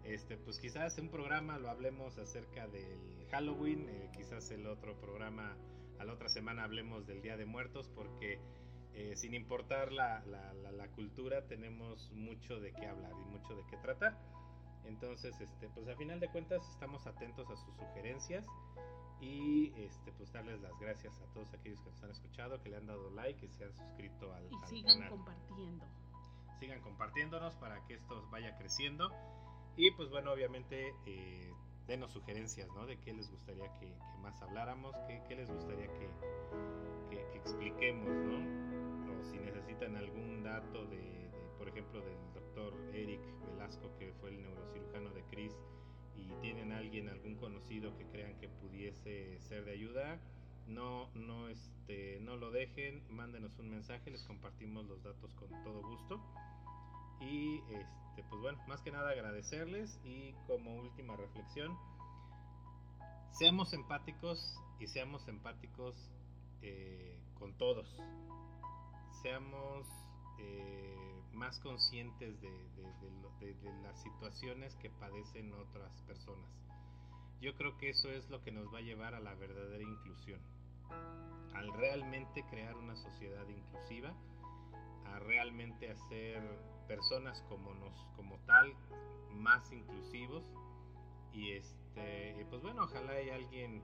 [0.04, 4.94] Este, pues quizás en un programa lo hablemos acerca del Halloween, eh, quizás el otro
[5.00, 5.56] programa,
[5.98, 8.38] a la otra semana hablemos del Día de Muertos, porque
[8.94, 13.76] eh, sin importar la, la, cultura, tenemos mucho de qué hablar y mucho de qué
[13.76, 14.18] tratar.
[14.84, 18.44] Entonces, este, pues a final de cuentas estamos atentos a sus sugerencias
[19.20, 22.76] y este, pues darles las gracias a todos aquellos que nos han escuchado, que le
[22.76, 25.84] han dado like, que se han suscrito al, y sigan compartiendo.
[26.60, 29.10] Sigan compartiéndonos para que esto vaya creciendo
[29.76, 31.52] y pues bueno, obviamente eh,
[31.86, 32.86] denos sugerencias, ¿no?
[32.86, 36.10] De qué les gustaría que, más habláramos, qué, qué les gustaría que,
[37.10, 38.68] que, que expliquemos, ¿no?
[39.24, 45.10] si necesitan algún dato de, por ejemplo, del doctor Eric Velasco, que fue el neurocirujano
[45.10, 45.56] de Chris,
[46.18, 50.18] y tienen alguien, algún conocido que crean que pudiese ser de ayuda,
[50.66, 55.80] no, no, este, no lo dejen, mándenos un mensaje, les compartimos los datos con todo
[55.82, 56.20] gusto.
[57.20, 61.76] Y este, pues bueno, más que nada agradecerles y como última reflexión,
[63.30, 66.10] seamos empáticos y seamos empáticos
[66.62, 67.98] eh, con todos
[69.22, 69.86] seamos
[70.38, 72.68] eh, más conscientes de,
[73.82, 76.50] las situaciones que padecen otras personas.
[77.40, 80.40] Yo creo que eso es lo que nos va a llevar a la verdadera inclusión,
[81.54, 84.14] al realmente crear una sociedad inclusiva,
[85.06, 86.42] a realmente hacer
[86.86, 88.74] personas como nos, como tal,
[89.34, 90.44] más inclusivos
[91.32, 93.82] y este, pues bueno, ojalá hay alguien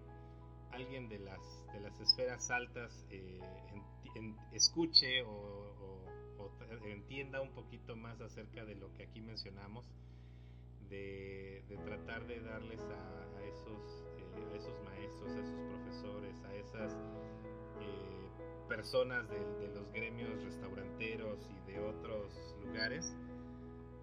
[0.75, 1.41] alguien de las,
[1.73, 3.41] de las esferas altas eh,
[4.53, 6.04] escuche o,
[6.85, 9.91] entienda un poquito más acerca de lo que aquí mencionamos,
[10.89, 16.93] de, tratar de darles a, esos, eh, a esos maestros, a esos profesores, a esas
[17.81, 18.29] eh,
[18.69, 23.17] personas de, los gremios restauranteros y de otros lugares,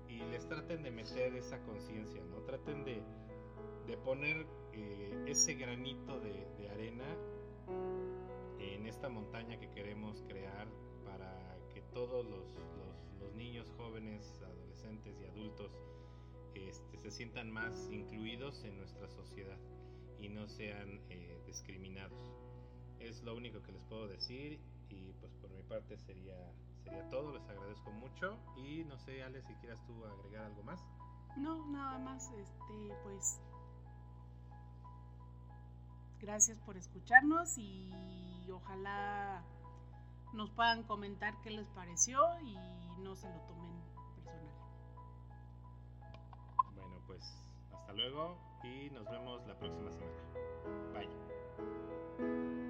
[0.10, 2.42] y les traten de meter esa conciencia, ¿no?
[2.42, 3.02] Traten de,
[3.88, 7.06] de poner eh, ese granito de, arena
[8.60, 10.68] en esta montaña que queremos crear
[11.94, 12.42] todos los,
[13.36, 15.72] niños, jóvenes, adolescentes y adultos
[16.54, 19.58] este, se sientan más incluidos en nuestra sociedad
[20.20, 22.22] y no sean eh, discriminados.
[23.00, 26.36] Es lo único que les puedo decir y pues por mi parte sería,
[26.84, 27.34] sería todo.
[27.34, 30.84] Les agradezco mucho y no sé, Ale, si quieras tú agregar algo más.
[31.38, 33.39] No, nada más, este, pues
[36.22, 37.89] Gracias por escucharnos y
[38.52, 39.44] ojalá
[40.34, 42.56] nos puedan comentar qué les pareció y
[43.02, 44.40] no se lo tomen personal.
[46.76, 47.22] Bueno, pues
[47.74, 48.38] hasta luego.
[48.64, 50.22] y nos vemos la próxima semana.
[50.94, 52.61] Bye.